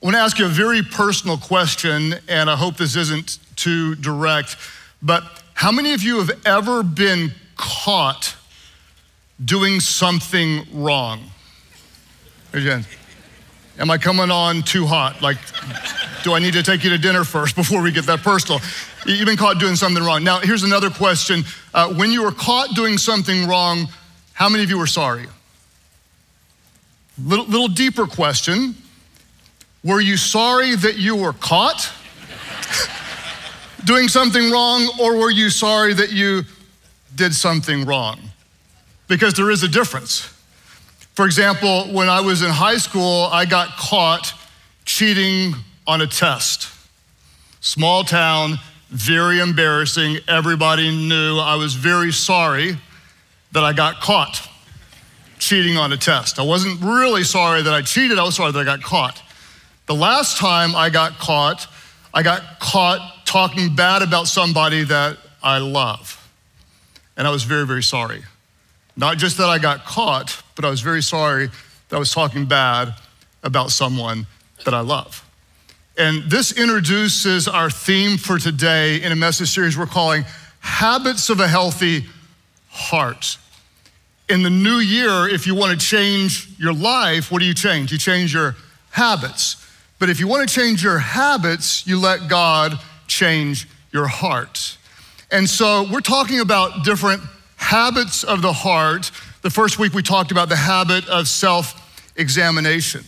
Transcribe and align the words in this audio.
I 0.00 0.06
want 0.06 0.14
to 0.14 0.20
ask 0.20 0.38
you 0.38 0.46
a 0.46 0.48
very 0.48 0.82
personal 0.82 1.36
question, 1.36 2.14
and 2.28 2.48
I 2.48 2.54
hope 2.54 2.76
this 2.76 2.94
isn't 2.94 3.40
too 3.56 3.96
direct, 3.96 4.56
but 5.02 5.24
how 5.54 5.72
many 5.72 5.92
of 5.92 6.04
you 6.04 6.20
have 6.20 6.30
ever 6.46 6.84
been 6.84 7.32
caught 7.56 8.36
doing 9.44 9.80
something 9.80 10.64
wrong? 10.72 11.20
Hand. 12.52 12.86
Am 13.80 13.90
I 13.90 13.98
coming 13.98 14.30
on 14.30 14.62
too 14.62 14.86
hot? 14.86 15.20
Like, 15.20 15.38
do 16.22 16.32
I 16.32 16.38
need 16.38 16.52
to 16.52 16.62
take 16.62 16.84
you 16.84 16.90
to 16.90 16.98
dinner 16.98 17.24
first 17.24 17.56
before 17.56 17.82
we 17.82 17.90
get 17.90 18.06
that 18.06 18.20
personal? 18.20 18.60
You've 19.04 19.26
been 19.26 19.36
caught 19.36 19.58
doing 19.58 19.74
something 19.74 20.02
wrong. 20.04 20.22
Now, 20.22 20.38
here's 20.38 20.62
another 20.62 20.90
question. 20.90 21.42
Uh, 21.74 21.92
when 21.94 22.12
you 22.12 22.22
were 22.22 22.32
caught 22.32 22.76
doing 22.76 22.98
something 22.98 23.48
wrong, 23.48 23.88
how 24.32 24.48
many 24.48 24.62
of 24.62 24.70
you 24.70 24.78
were 24.78 24.86
sorry? 24.86 25.26
Little, 27.20 27.46
little 27.46 27.68
deeper 27.68 28.06
question. 28.06 28.76
Were 29.84 30.00
you 30.00 30.16
sorry 30.16 30.74
that 30.74 30.96
you 30.96 31.14
were 31.16 31.32
caught 31.32 31.92
doing 33.84 34.08
something 34.08 34.50
wrong, 34.50 34.90
or 35.00 35.16
were 35.16 35.30
you 35.30 35.50
sorry 35.50 35.94
that 35.94 36.12
you 36.12 36.42
did 37.14 37.34
something 37.34 37.84
wrong? 37.84 38.18
Because 39.06 39.34
there 39.34 39.50
is 39.50 39.62
a 39.62 39.68
difference. 39.68 40.34
For 41.14 41.24
example, 41.24 41.84
when 41.92 42.08
I 42.08 42.20
was 42.20 42.42
in 42.42 42.50
high 42.50 42.76
school, 42.76 43.28
I 43.32 43.44
got 43.44 43.70
caught 43.76 44.34
cheating 44.84 45.54
on 45.86 46.00
a 46.00 46.06
test. 46.06 46.68
Small 47.60 48.04
town, 48.04 48.58
very 48.90 49.40
embarrassing. 49.40 50.18
Everybody 50.28 50.90
knew. 50.90 51.38
I 51.38 51.56
was 51.56 51.74
very 51.74 52.12
sorry 52.12 52.76
that 53.52 53.64
I 53.64 53.72
got 53.72 54.00
caught 54.00 54.48
cheating 55.38 55.76
on 55.76 55.92
a 55.92 55.96
test. 55.96 56.38
I 56.38 56.42
wasn't 56.42 56.80
really 56.80 57.24
sorry 57.24 57.62
that 57.62 57.72
I 57.72 57.82
cheated, 57.82 58.18
I 58.18 58.24
was 58.24 58.36
sorry 58.36 58.52
that 58.52 58.58
I 58.58 58.64
got 58.64 58.82
caught. 58.82 59.22
The 59.88 59.94
last 59.94 60.36
time 60.36 60.76
I 60.76 60.90
got 60.90 61.18
caught, 61.18 61.66
I 62.12 62.22
got 62.22 62.60
caught 62.60 63.24
talking 63.24 63.74
bad 63.74 64.02
about 64.02 64.28
somebody 64.28 64.84
that 64.84 65.16
I 65.42 65.58
love. 65.58 66.14
And 67.16 67.26
I 67.26 67.30
was 67.30 67.44
very, 67.44 67.66
very 67.66 67.82
sorry. 67.82 68.22
Not 68.98 69.16
just 69.16 69.38
that 69.38 69.48
I 69.48 69.58
got 69.58 69.86
caught, 69.86 70.42
but 70.56 70.66
I 70.66 70.68
was 70.68 70.82
very 70.82 71.02
sorry 71.02 71.46
that 71.46 71.96
I 71.96 71.98
was 71.98 72.12
talking 72.12 72.44
bad 72.44 72.92
about 73.42 73.70
someone 73.70 74.26
that 74.66 74.74
I 74.74 74.80
love. 74.80 75.24
And 75.96 76.30
this 76.30 76.52
introduces 76.52 77.48
our 77.48 77.70
theme 77.70 78.18
for 78.18 78.38
today 78.38 79.02
in 79.02 79.10
a 79.10 79.16
message 79.16 79.48
series 79.48 79.78
we're 79.78 79.86
calling 79.86 80.26
Habits 80.60 81.30
of 81.30 81.40
a 81.40 81.48
Healthy 81.48 82.04
Heart. 82.68 83.38
In 84.28 84.42
the 84.42 84.50
new 84.50 84.80
year, 84.80 85.26
if 85.26 85.46
you 85.46 85.54
want 85.54 85.80
to 85.80 85.86
change 85.86 86.46
your 86.58 86.74
life, 86.74 87.32
what 87.32 87.38
do 87.38 87.46
you 87.46 87.54
change? 87.54 87.90
You 87.90 87.96
change 87.96 88.34
your 88.34 88.54
habits. 88.90 89.64
But 89.98 90.10
if 90.10 90.20
you 90.20 90.28
want 90.28 90.48
to 90.48 90.54
change 90.54 90.82
your 90.82 90.98
habits, 90.98 91.86
you 91.86 91.98
let 91.98 92.28
God 92.28 92.78
change 93.06 93.68
your 93.92 94.06
heart. 94.06 94.76
And 95.30 95.48
so 95.48 95.86
we're 95.90 96.00
talking 96.00 96.40
about 96.40 96.84
different 96.84 97.22
habits 97.56 98.22
of 98.24 98.42
the 98.42 98.52
heart. 98.52 99.10
The 99.42 99.50
first 99.50 99.78
week 99.78 99.92
we 99.92 100.02
talked 100.02 100.30
about 100.30 100.48
the 100.48 100.56
habit 100.56 101.08
of 101.08 101.28
self 101.28 102.12
examination. 102.16 103.04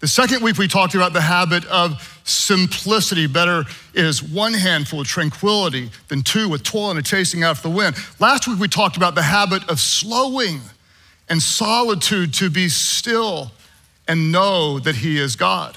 The 0.00 0.06
second 0.06 0.42
week, 0.42 0.58
we 0.58 0.68
talked 0.68 0.94
about 0.94 1.12
the 1.12 1.20
habit 1.20 1.64
of 1.66 2.20
simplicity. 2.22 3.26
Better 3.26 3.64
is 3.94 4.22
one 4.22 4.54
handful 4.54 5.00
of 5.00 5.08
tranquility 5.08 5.90
than 6.06 6.22
two 6.22 6.48
with 6.48 6.62
toil 6.62 6.90
and 6.90 6.98
a 7.00 7.02
chasing 7.02 7.42
after 7.42 7.68
the 7.68 7.74
wind. 7.74 7.96
Last 8.20 8.46
week, 8.46 8.60
we 8.60 8.68
talked 8.68 8.96
about 8.96 9.16
the 9.16 9.22
habit 9.22 9.68
of 9.68 9.80
slowing 9.80 10.60
and 11.28 11.42
solitude 11.42 12.32
to 12.34 12.48
be 12.48 12.68
still 12.68 13.50
and 14.06 14.30
know 14.30 14.78
that 14.78 14.94
He 14.94 15.18
is 15.18 15.34
God. 15.34 15.76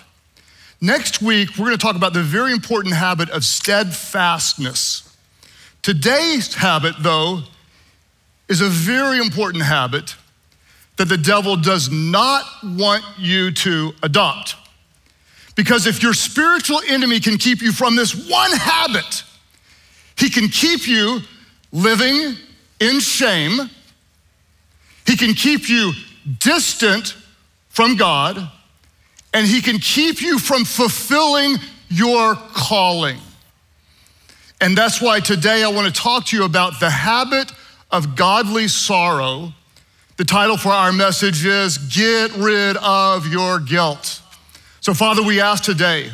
Next 0.84 1.22
week, 1.22 1.50
we're 1.52 1.68
going 1.68 1.78
to 1.78 1.86
talk 1.86 1.96
about 1.96 2.14
the 2.14 2.24
very 2.24 2.52
important 2.52 2.96
habit 2.96 3.30
of 3.30 3.46
steadfastness. 3.46 5.16
Today's 5.84 6.56
habit, 6.56 6.96
though, 7.00 7.42
is 8.50 8.62
a 8.62 8.68
very 8.68 9.20
important 9.20 9.64
habit 9.64 10.16
that 10.98 11.06
the 11.06 11.18
devil 11.18 11.56
does 11.56 11.92
not 11.92 12.46
want 12.64 13.04
you 13.20 13.52
to 13.52 13.94
adopt. 14.02 14.56
Because 15.56 15.86
if 15.86 16.02
your 16.02 16.14
spiritual 16.14 16.82
enemy 16.88 17.20
can 17.20 17.38
keep 17.38 17.62
you 17.62 17.72
from 17.72 17.96
this 17.96 18.28
one 18.28 18.52
habit, 18.52 19.24
he 20.18 20.32
can 20.32 20.48
keep 20.48 20.88
you 20.88 21.20
living 21.72 22.36
in 22.80 23.00
shame, 23.00 23.70
he 25.06 25.16
can 25.16 25.36
keep 25.36 25.70
you 25.70 25.94
distant 26.40 27.16
from 27.70 27.96
God, 27.98 28.50
and 29.34 29.48
he 29.48 29.62
can 29.62 29.80
keep 29.80 30.22
you 30.22 30.40
from 30.40 30.66
fulfilling 30.66 31.58
your 31.90 32.36
calling. 32.36 33.18
And 34.60 34.78
that's 34.78 35.02
why 35.02 35.20
today 35.20 35.64
I 35.64 35.70
want 35.70 35.94
to 35.94 36.02
talk 36.02 36.28
to 36.28 36.38
you 36.38 36.46
about 36.46 36.80
the 36.80 36.90
habit 36.90 37.52
of 37.90 38.16
godly 38.16 38.68
sorrow 38.68 39.54
the 40.22 40.26
title 40.26 40.56
for 40.56 40.70
our 40.70 40.94
message 40.94 41.44
is 41.48 41.80
Get 41.80 42.32
Rid 42.36 42.78
of 42.78 43.26
Your 43.26 43.60
Guilt. 43.60 44.22
So, 44.80 44.94
Father, 44.94 45.24
we 45.24 45.42
ask 45.42 45.64
today 45.64 46.12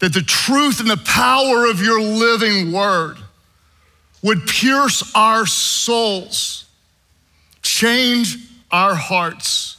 that 0.00 0.12
the 0.12 0.22
truth 0.22 0.80
and 0.80 0.90
the 0.90 0.96
power 0.96 1.66
of 1.70 1.80
your 1.80 2.00
living 2.00 2.72
word 2.72 3.18
would 4.20 4.48
pierce 4.48 5.08
our 5.14 5.46
souls, 5.46 6.64
change 7.62 8.36
our 8.72 8.96
hearts. 8.96 9.75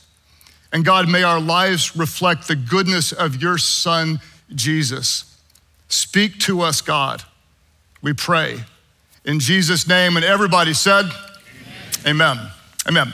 And 0.72 0.84
God, 0.84 1.08
may 1.08 1.24
our 1.24 1.40
lives 1.40 1.96
reflect 1.96 2.48
the 2.48 2.56
goodness 2.56 3.12
of 3.12 3.42
your 3.42 3.58
Son, 3.58 4.20
Jesus. 4.54 5.40
Speak 5.88 6.40
to 6.40 6.62
us, 6.62 6.82
God. 6.82 7.24
We 8.02 8.14
pray. 8.14 8.60
In 9.26 9.40
Jesus' 9.40 9.88
name. 9.88 10.18
And 10.18 10.26
everybody 10.26 10.74
said, 10.74 11.06
Amen. 12.06 12.38
Amen. 12.38 12.52
Amen. 12.88 13.14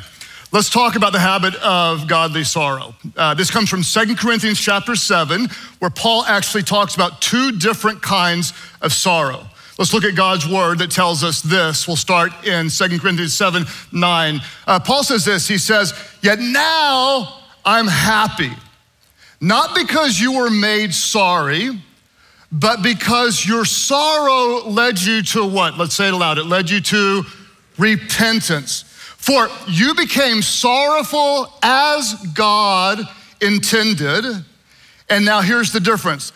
Let's 0.52 0.70
talk 0.70 0.96
about 0.96 1.14
the 1.14 1.20
habit 1.20 1.56
of 1.56 2.08
godly 2.08 2.44
sorrow. 2.44 2.94
Uh, 3.18 3.34
this 3.34 3.50
comes 3.50 3.70
from 3.70 3.82
Second 3.82 4.20
Corinthians 4.20 4.60
chapter 4.60 4.96
7, 4.96 5.48
where 5.80 5.90
Paul 5.90 6.24
actually 6.26 6.62
talks 6.62 6.94
about 6.94 7.22
two 7.22 7.54
different 7.54 8.04
kinds 8.04 8.54
of 8.80 8.94
sorrow. 8.94 9.48
Let's 9.80 9.94
look 9.94 10.04
at 10.04 10.14
God's 10.14 10.48
word 10.48 10.78
that 10.78 10.92
tells 10.92 11.24
us 11.24 11.42
this. 11.42 11.88
We'll 11.88 11.98
start 11.98 12.46
in 12.46 12.70
Second 12.70 13.00
Corinthians 13.02 13.34
7 13.34 13.66
9. 13.92 14.42
Uh, 14.68 14.80
Paul 14.80 15.04
says 15.04 15.26
this 15.26 15.48
He 15.48 15.58
says, 15.58 15.94
Yet 16.22 16.38
now 16.38 17.43
I'm 17.66 17.88
happy, 17.88 18.52
not 19.40 19.76
because 19.76 20.20
you 20.20 20.40
were 20.40 20.50
made 20.50 20.94
sorry, 20.94 21.82
but 22.52 22.84
because 22.84 23.46
your 23.46 23.66
sorrow 23.66 24.70
led 24.70 25.02
you 25.02 25.24
to 25.24 25.46
what? 25.46 25.78
Let's 25.78 25.96
say 25.96 26.08
it 26.08 26.14
aloud. 26.14 26.38
It 26.38 26.46
led 26.46 26.70
you 26.70 26.82
to 26.82 27.24
repentance. 27.78 28.84
For 29.18 29.48
you 29.68 29.96
became 29.96 30.42
sorrowful 30.42 31.52
as 31.64 32.14
God 32.36 33.00
intended. 33.42 34.26
And 35.10 35.26
now 35.26 35.42
here's 35.42 35.72
the 35.72 35.80
difference 35.80 36.32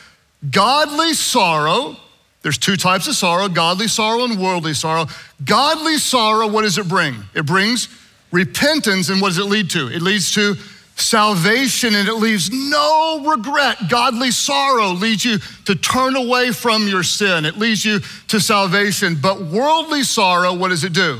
godly 0.50 1.14
sorrow, 1.14 1.98
there's 2.42 2.58
two 2.58 2.78
types 2.78 3.08
of 3.08 3.16
sorrow 3.16 3.50
godly 3.50 3.88
sorrow 3.88 4.24
and 4.24 4.40
worldly 4.40 4.74
sorrow. 4.74 5.06
Godly 5.44 5.98
sorrow, 5.98 6.48
what 6.48 6.62
does 6.62 6.78
it 6.78 6.88
bring? 6.88 7.16
It 7.36 7.46
brings 7.46 7.90
repentance, 8.32 9.10
and 9.10 9.22
what 9.22 9.30
does 9.30 9.40
it 9.40 9.46
lead 9.46 9.70
to? 9.72 9.88
It 9.88 10.02
leads 10.02 10.34
to 10.36 10.56
salvation 10.98 11.96
and 11.96 12.08
it 12.08 12.16
leaves 12.16 12.52
no 12.52 13.24
regret. 13.26 13.78
Godly 13.90 14.32
sorrow 14.32 14.90
leads 14.90 15.24
you 15.24 15.38
to 15.66 15.76
turn 15.76 16.16
away 16.16 16.52
from 16.52 16.88
your 16.88 17.04
sin, 17.04 17.46
it 17.46 17.58
leads 17.58 17.86
you 17.86 18.00
to 18.28 18.40
salvation. 18.40 19.16
But 19.22 19.42
worldly 19.42 20.04
sorrow, 20.04 20.54
what 20.54 20.70
does 20.70 20.84
it 20.84 20.94
do? 20.94 21.20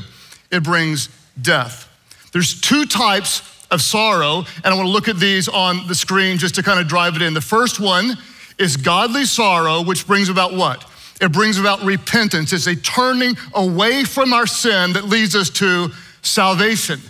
It 0.50 0.62
brings 0.62 1.08
death. 1.40 1.88
There's 2.32 2.60
two 2.60 2.84
types 2.84 3.42
of 3.70 3.82
sorrow, 3.82 4.44
and 4.64 4.66
I 4.66 4.74
want 4.74 4.86
to 4.86 4.92
look 4.92 5.08
at 5.08 5.16
these 5.16 5.48
on 5.48 5.86
the 5.86 5.94
screen 5.94 6.38
just 6.38 6.54
to 6.56 6.62
kind 6.62 6.80
of 6.80 6.88
drive 6.88 7.16
it 7.16 7.22
in. 7.22 7.34
The 7.34 7.40
first 7.40 7.80
one 7.80 8.16
is 8.58 8.76
godly 8.76 9.24
sorrow, 9.24 9.82
which 9.82 10.06
brings 10.06 10.28
about 10.28 10.54
what? 10.54 10.84
It 11.20 11.32
brings 11.32 11.58
about 11.58 11.82
repentance. 11.82 12.52
It's 12.52 12.66
a 12.66 12.76
turning 12.76 13.36
away 13.54 14.04
from 14.04 14.32
our 14.32 14.46
sin 14.46 14.92
that 14.94 15.04
leads 15.04 15.34
us 15.34 15.50
to 15.50 15.90
salvation. 16.22 17.00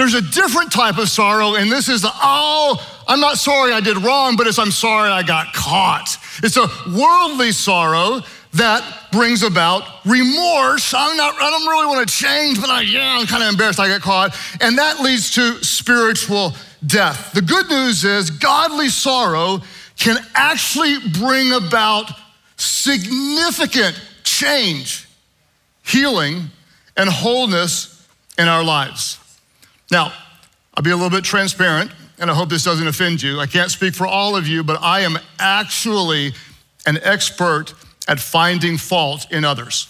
There's 0.00 0.14
a 0.14 0.22
different 0.22 0.72
type 0.72 0.96
of 0.96 1.10
sorrow, 1.10 1.56
and 1.56 1.70
this 1.70 1.90
is 1.90 2.00
the, 2.00 2.10
oh, 2.10 3.02
I'm 3.06 3.20
not 3.20 3.36
sorry 3.36 3.74
I 3.74 3.80
did 3.80 3.98
wrong, 3.98 4.34
but 4.34 4.46
it's 4.46 4.58
I'm 4.58 4.70
sorry 4.70 5.10
I 5.10 5.22
got 5.22 5.52
caught. 5.52 6.16
It's 6.42 6.56
a 6.56 6.66
worldly 6.96 7.52
sorrow 7.52 8.22
that 8.54 9.08
brings 9.12 9.42
about 9.42 9.82
remorse. 10.06 10.94
I'm 10.94 11.18
not, 11.18 11.34
I 11.34 11.50
don't 11.50 11.66
really 11.66 11.84
want 11.84 12.08
to 12.08 12.14
change, 12.14 12.58
but 12.58 12.70
I, 12.70 12.80
yeah, 12.80 13.18
I'm 13.18 13.26
kind 13.26 13.42
of 13.42 13.50
embarrassed 13.50 13.78
I 13.78 13.88
get 13.88 14.00
caught. 14.00 14.34
And 14.62 14.78
that 14.78 15.00
leads 15.00 15.32
to 15.32 15.62
spiritual 15.62 16.54
death. 16.86 17.32
The 17.34 17.42
good 17.42 17.68
news 17.68 18.02
is 18.02 18.30
godly 18.30 18.88
sorrow 18.88 19.60
can 19.98 20.16
actually 20.34 20.96
bring 21.10 21.52
about 21.52 22.10
significant 22.56 24.00
change, 24.24 25.06
healing, 25.84 26.44
and 26.96 27.10
wholeness 27.10 28.08
in 28.38 28.48
our 28.48 28.64
lives. 28.64 29.18
Now, 29.90 30.12
I'll 30.74 30.82
be 30.82 30.90
a 30.90 30.96
little 30.96 31.10
bit 31.10 31.24
transparent. 31.24 31.90
and 32.18 32.30
I 32.30 32.34
hope 32.34 32.48
this 32.48 32.64
doesn't 32.64 32.86
offend 32.86 33.22
you, 33.22 33.40
I 33.40 33.46
can't 33.46 33.70
speak 33.70 33.94
for 33.94 34.06
all 34.06 34.36
of 34.36 34.46
you, 34.46 34.62
but 34.62 34.80
I 34.82 35.00
am 35.00 35.18
actually 35.38 36.34
an 36.86 36.98
expert 37.02 37.72
at 38.06 38.20
finding 38.20 38.76
fault 38.76 39.26
in 39.30 39.44
others. 39.44 39.88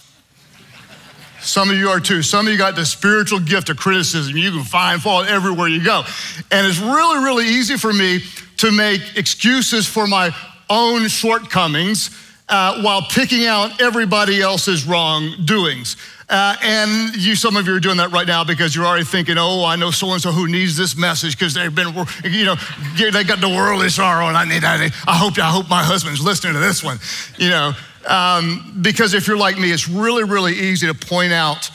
Some 1.41 1.71
of 1.71 1.75
you 1.75 1.89
are 1.89 1.99
too. 1.99 2.21
Some 2.21 2.45
of 2.45 2.53
you 2.53 2.57
got 2.57 2.75
the 2.75 2.85
spiritual 2.85 3.39
gift 3.39 3.69
of 3.69 3.77
criticism. 3.77 4.37
You 4.37 4.51
can 4.51 4.63
find 4.63 5.01
fault 5.01 5.27
everywhere 5.27 5.67
you 5.67 5.83
go. 5.83 6.03
And 6.51 6.67
it's 6.67 6.79
really, 6.79 7.23
really 7.23 7.47
easy 7.47 7.77
for 7.77 7.91
me 7.91 8.19
to 8.57 8.71
make 8.71 9.01
excuses 9.17 9.87
for 9.87 10.05
my 10.05 10.33
own 10.69 11.07
shortcomings 11.07 12.11
uh, 12.47 12.81
while 12.83 13.01
picking 13.01 13.47
out 13.47 13.81
everybody 13.81 14.39
else's 14.39 14.85
wrongdoings. 14.85 15.97
Uh, 16.31 16.55
and 16.63 17.13
you, 17.17 17.35
some 17.35 17.57
of 17.57 17.67
you 17.67 17.75
are 17.75 17.79
doing 17.81 17.97
that 17.97 18.09
right 18.11 18.25
now 18.25 18.41
because 18.41 18.73
you're 18.73 18.85
already 18.85 19.03
thinking, 19.03 19.35
oh, 19.37 19.65
I 19.65 19.75
know 19.75 19.91
so 19.91 20.13
and 20.13 20.21
so 20.21 20.31
who 20.31 20.47
needs 20.47 20.77
this 20.77 20.95
message 20.95 21.37
because 21.37 21.53
they've 21.53 21.75
been, 21.75 21.93
you 22.23 22.45
know, 22.45 22.55
they 22.95 23.25
got 23.25 23.41
the 23.41 23.49
worldly 23.49 23.89
sorrow, 23.89 24.27
and 24.27 24.37
I 24.37 24.45
need 24.45 24.63
that. 24.63 24.79
I 25.05 25.17
hope, 25.17 25.37
I 25.37 25.51
hope 25.51 25.69
my 25.69 25.83
husband's 25.83 26.23
listening 26.23 26.53
to 26.53 26.59
this 26.59 26.81
one, 26.81 26.99
you 27.37 27.49
know. 27.49 27.73
Um, 28.07 28.79
because 28.81 29.13
if 29.13 29.27
you're 29.27 29.35
like 29.35 29.59
me, 29.59 29.71
it's 29.71 29.89
really, 29.89 30.23
really 30.23 30.53
easy 30.53 30.87
to 30.87 30.93
point 30.93 31.33
out 31.33 31.69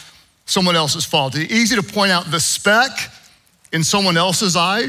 someone 0.47 0.75
else's 0.75 1.05
fault. 1.05 1.35
It's 1.37 1.53
easy 1.53 1.76
to 1.76 1.82
point 1.82 2.11
out 2.11 2.31
the 2.31 2.41
speck 2.41 2.93
in 3.73 3.85
someone 3.85 4.17
else's 4.17 4.56
eye 4.56 4.87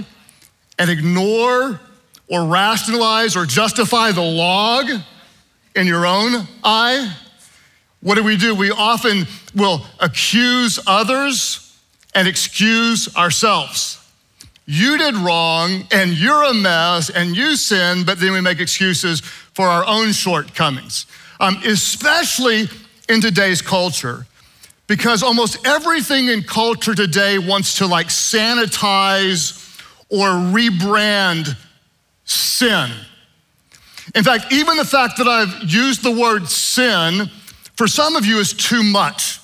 and 0.80 0.90
ignore 0.90 1.82
or 2.30 2.46
rationalize 2.46 3.36
or 3.36 3.46
justify 3.46 4.14
the 4.14 4.22
log 4.22 4.90
in 5.76 5.88
your 5.88 6.06
own 6.06 6.48
eye. 6.64 7.14
What 8.08 8.16
do 8.16 8.24
we 8.24 8.38
do? 8.38 8.56
We 8.56 8.72
often 8.72 9.28
will 9.54 9.86
accuse 10.00 10.80
others 10.88 11.78
and 12.16 12.26
excuse 12.26 13.14
ourselves. 13.18 14.00
You 14.66 14.98
did 14.98 15.16
wrong 15.16 15.84
and 15.92 16.12
you're 16.12 16.44
a 16.44 16.54
mess 16.54 17.10
and 17.10 17.36
you 17.36 17.58
sinned, 17.58 18.06
but 18.06 18.18
then 18.18 18.32
we 18.32 18.40
make 18.40 18.62
excuses 18.62 19.20
for 19.20 19.68
our 19.68 19.86
own 19.86 20.14
shortcomings, 20.14 21.06
um, 21.42 21.62
especially 21.66 22.70
in 23.10 23.20
today's 23.20 23.62
culture. 23.62 24.26
Because 24.88 25.22
almost 25.22 25.68
everything 25.68 26.30
in 26.30 26.44
culture 26.44 26.96
today 26.96 27.38
wants 27.38 27.80
to 27.80 27.88
like 27.88 28.08
sanitize 28.08 29.84
or 30.08 30.28
rebrand 30.30 31.58
sin. 32.24 32.90
In 34.16 34.24
fact, 34.24 34.54
even 34.54 34.78
the 34.78 34.86
fact 34.86 35.18
that 35.18 35.28
I've 35.28 35.70
used 35.70 36.04
the 36.04 36.12
word 36.12 36.48
sin 36.48 37.30
for 37.78 37.88
some 37.88 38.16
of 38.16 38.26
you 38.26 38.40
is 38.40 38.54
too 38.54 38.84
much. 38.84 39.40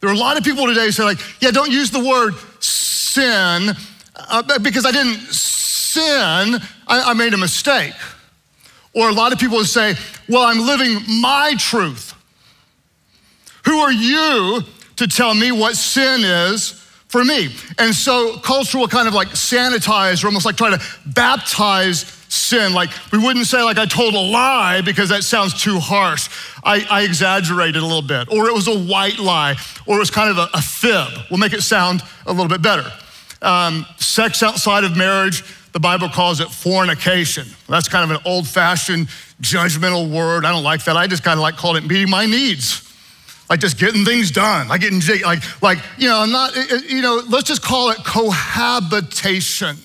There 0.00 0.10
are 0.10 0.14
a 0.14 0.18
lot 0.18 0.36
of 0.36 0.44
people 0.44 0.66
today 0.66 0.84
who 0.84 0.92
say, 0.92 1.04
like, 1.04 1.18
yeah, 1.40 1.50
don't 1.50 1.70
use 1.70 1.90
the 1.90 2.04
word 2.04 2.34
sin 2.60 3.74
uh, 4.16 4.58
because 4.58 4.84
I 4.84 4.90
didn't 4.90 5.20
sin, 5.32 6.60
I, 6.86 7.10
I 7.10 7.14
made 7.14 7.34
a 7.34 7.36
mistake. 7.38 7.94
Or 8.94 9.08
a 9.08 9.12
lot 9.12 9.32
of 9.32 9.38
people 9.38 9.58
would 9.58 9.66
say, 9.66 9.94
well, 10.28 10.42
I'm 10.42 10.58
living 10.58 10.98
my 11.20 11.54
truth. 11.58 12.14
Who 13.64 13.78
are 13.78 13.92
you 13.92 14.62
to 14.96 15.06
tell 15.06 15.34
me 15.34 15.52
what 15.52 15.76
sin 15.76 16.22
is 16.24 16.72
for 17.08 17.24
me? 17.24 17.54
And 17.78 17.94
so 17.94 18.38
culture 18.38 18.78
will 18.78 18.88
kind 18.88 19.06
of 19.06 19.14
like 19.14 19.28
sanitize 19.28 20.24
or 20.24 20.28
almost 20.28 20.46
like 20.46 20.56
try 20.56 20.70
to 20.70 20.82
baptize 21.06 22.04
sin. 22.28 22.72
Like 22.72 22.90
we 23.12 23.18
wouldn't 23.18 23.46
say 23.46 23.62
like 23.62 23.78
I 23.78 23.86
told 23.86 24.14
a 24.14 24.20
lie 24.20 24.80
because 24.82 25.08
that 25.08 25.24
sounds 25.24 25.60
too 25.60 25.78
harsh. 25.78 26.28
I, 26.62 26.86
I 26.90 27.02
exaggerated 27.02 27.82
a 27.82 27.86
little 27.86 28.02
bit, 28.02 28.28
or 28.30 28.48
it 28.48 28.54
was 28.54 28.68
a 28.68 28.78
white 28.78 29.18
lie, 29.18 29.56
or 29.86 29.96
it 29.96 29.98
was 29.98 30.10
kind 30.10 30.30
of 30.30 30.38
a, 30.38 30.48
a 30.54 30.62
fib. 30.62 31.08
We'll 31.30 31.38
make 31.38 31.52
it 31.52 31.62
sound 31.62 32.02
a 32.26 32.32
little 32.32 32.48
bit 32.48 32.62
better. 32.62 32.90
Um, 33.40 33.86
sex 33.98 34.42
outside 34.42 34.84
of 34.84 34.96
marriage, 34.96 35.44
the 35.72 35.80
Bible 35.80 36.08
calls 36.08 36.40
it 36.40 36.48
fornication. 36.48 37.46
That's 37.68 37.88
kind 37.88 38.10
of 38.10 38.16
an 38.16 38.22
old-fashioned 38.24 39.06
judgmental 39.40 40.10
word. 40.10 40.44
I 40.44 40.50
don't 40.50 40.64
like 40.64 40.84
that. 40.84 40.96
I 40.96 41.06
just 41.06 41.22
kind 41.22 41.38
of 41.38 41.42
like 41.42 41.56
calling 41.56 41.84
it 41.84 41.88
meeting 41.88 42.10
my 42.10 42.26
needs 42.26 42.84
like 43.48 43.60
just 43.60 43.78
getting 43.78 44.04
things 44.04 44.30
done, 44.30 44.68
like 44.68 44.82
getting 44.82 45.00
like 45.24 45.42
like 45.62 45.78
you 45.96 46.06
know, 46.06 46.18
I'm 46.18 46.30
not 46.30 46.54
you 46.86 47.00
know, 47.00 47.22
let's 47.30 47.48
just 47.48 47.62
call 47.62 47.88
it 47.88 47.96
cohabitation 48.04 49.78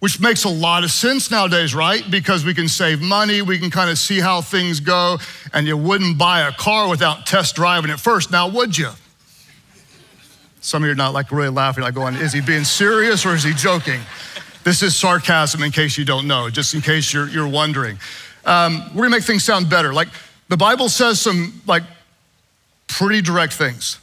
which 0.00 0.20
makes 0.20 0.44
a 0.44 0.48
lot 0.48 0.84
of 0.84 0.90
sense 0.90 1.30
nowadays, 1.30 1.74
right? 1.74 2.08
Because 2.08 2.44
we 2.44 2.54
can 2.54 2.68
save 2.68 3.00
money, 3.00 3.42
we 3.42 3.58
can 3.58 3.70
kind 3.70 3.90
of 3.90 3.98
see 3.98 4.20
how 4.20 4.40
things 4.40 4.80
go, 4.80 5.18
and 5.52 5.66
you 5.66 5.76
wouldn't 5.76 6.18
buy 6.18 6.42
a 6.42 6.52
car 6.52 6.88
without 6.88 7.26
test 7.26 7.56
driving 7.56 7.90
it 7.90 7.98
first, 7.98 8.30
now 8.30 8.48
would 8.48 8.76
you? 8.78 8.90
Some 10.60 10.82
of 10.82 10.86
you 10.86 10.92
are 10.92 10.96
not 10.96 11.14
like 11.14 11.32
really 11.32 11.48
laughing, 11.48 11.82
like 11.82 11.94
going, 11.94 12.14
is 12.14 12.32
he 12.32 12.40
being 12.40 12.64
serious 12.64 13.24
or 13.24 13.34
is 13.34 13.42
he 13.42 13.52
joking? 13.52 14.00
This 14.64 14.82
is 14.82 14.96
sarcasm 14.96 15.62
in 15.62 15.70
case 15.70 15.96
you 15.96 16.04
don't 16.04 16.26
know, 16.26 16.50
just 16.50 16.74
in 16.74 16.80
case 16.80 17.12
you're, 17.12 17.28
you're 17.28 17.48
wondering. 17.48 17.98
Um, 18.44 18.82
we're 18.94 19.04
gonna 19.04 19.16
make 19.16 19.24
things 19.24 19.44
sound 19.44 19.70
better. 19.70 19.92
Like 19.92 20.08
the 20.48 20.56
Bible 20.56 20.88
says 20.88 21.20
some 21.20 21.60
like 21.66 21.84
pretty 22.86 23.22
direct 23.22 23.52
things. 23.52 23.98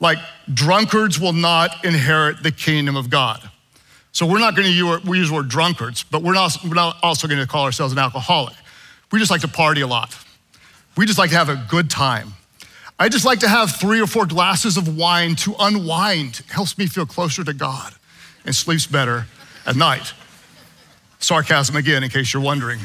Like 0.00 0.18
drunkards 0.52 1.20
will 1.20 1.32
not 1.32 1.84
inherit 1.84 2.42
the 2.42 2.50
kingdom 2.50 2.96
of 2.96 3.10
God. 3.10 3.48
So 4.12 4.26
we're 4.26 4.38
not 4.38 4.54
going 4.54 4.66
to 4.66 4.72
use, 4.72 5.04
we 5.04 5.18
use 5.18 5.30
the 5.30 5.34
word 5.34 5.48
drunkards, 5.48 6.02
but 6.04 6.22
we're 6.22 6.34
not, 6.34 6.56
we're 6.64 6.74
not 6.74 6.98
also 7.02 7.26
going 7.26 7.40
to 7.40 7.46
call 7.46 7.64
ourselves 7.64 7.92
an 7.92 7.98
alcoholic. 7.98 8.54
We 9.10 9.18
just 9.18 9.30
like 9.30 9.40
to 9.40 9.48
party 9.48 9.80
a 9.80 9.86
lot. 9.86 10.16
We 10.96 11.06
just 11.06 11.18
like 11.18 11.30
to 11.30 11.36
have 11.36 11.48
a 11.48 11.64
good 11.68 11.90
time. 11.90 12.34
I 12.98 13.08
just 13.08 13.24
like 13.24 13.40
to 13.40 13.48
have 13.48 13.70
three 13.70 14.00
or 14.00 14.06
four 14.06 14.26
glasses 14.26 14.76
of 14.76 14.96
wine 14.96 15.34
to 15.36 15.54
unwind. 15.58 16.40
It 16.40 16.52
helps 16.52 16.76
me 16.76 16.86
feel 16.86 17.06
closer 17.06 17.42
to 17.42 17.52
God 17.52 17.94
and 18.44 18.54
sleeps 18.54 18.86
better 18.86 19.26
at 19.66 19.76
night. 19.76 20.12
Sarcasm 21.18 21.76
again, 21.76 22.02
in 22.02 22.10
case 22.10 22.32
you're 22.32 22.42
wondering. 22.42 22.80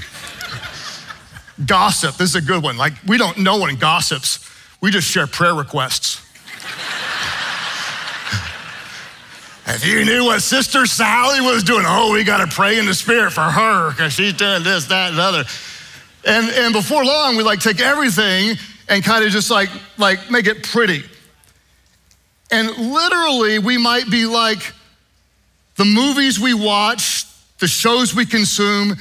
Gossip, 1.65 2.15
this 2.15 2.29
is 2.29 2.35
a 2.35 2.41
good 2.41 2.63
one. 2.63 2.77
Like, 2.77 2.93
we 3.05 3.17
don't 3.17 3.39
know 3.39 3.57
what 3.57 3.77
gossips, 3.79 4.49
we 4.79 4.91
just 4.91 5.07
share 5.07 5.27
prayer 5.27 5.55
requests. 5.55 6.26
If 9.69 9.85
you 9.85 10.05
knew 10.05 10.23
what 10.23 10.41
Sister 10.41 10.85
Sally 10.85 11.41
was 11.41 11.61
doing, 11.61 11.83
oh, 11.85 12.13
we 12.13 12.23
got 12.23 12.37
to 12.37 12.47
pray 12.47 12.79
in 12.79 12.85
the 12.85 12.93
spirit 12.93 13.33
for 13.33 13.41
her 13.41 13.89
because 13.89 14.13
she's 14.13 14.31
doing 14.31 14.63
this, 14.63 14.85
that, 14.85 15.11
and 15.11 15.19
other. 15.19 15.43
And, 16.23 16.49
and 16.51 16.73
before 16.73 17.03
long, 17.03 17.35
we 17.35 17.43
like 17.43 17.59
take 17.59 17.81
everything 17.81 18.55
and 18.87 19.03
kind 19.03 19.25
of 19.25 19.31
just 19.31 19.51
like, 19.51 19.67
like 19.97 20.31
make 20.31 20.47
it 20.47 20.63
pretty. 20.63 21.03
And 22.49 22.69
literally, 22.77 23.59
we 23.59 23.77
might 23.77 24.09
be 24.09 24.25
like 24.25 24.73
the 25.75 25.83
movies 25.83 26.39
we 26.39 26.53
watch, 26.53 27.25
the 27.59 27.67
shows 27.67 28.15
we 28.15 28.25
consume, 28.25 28.95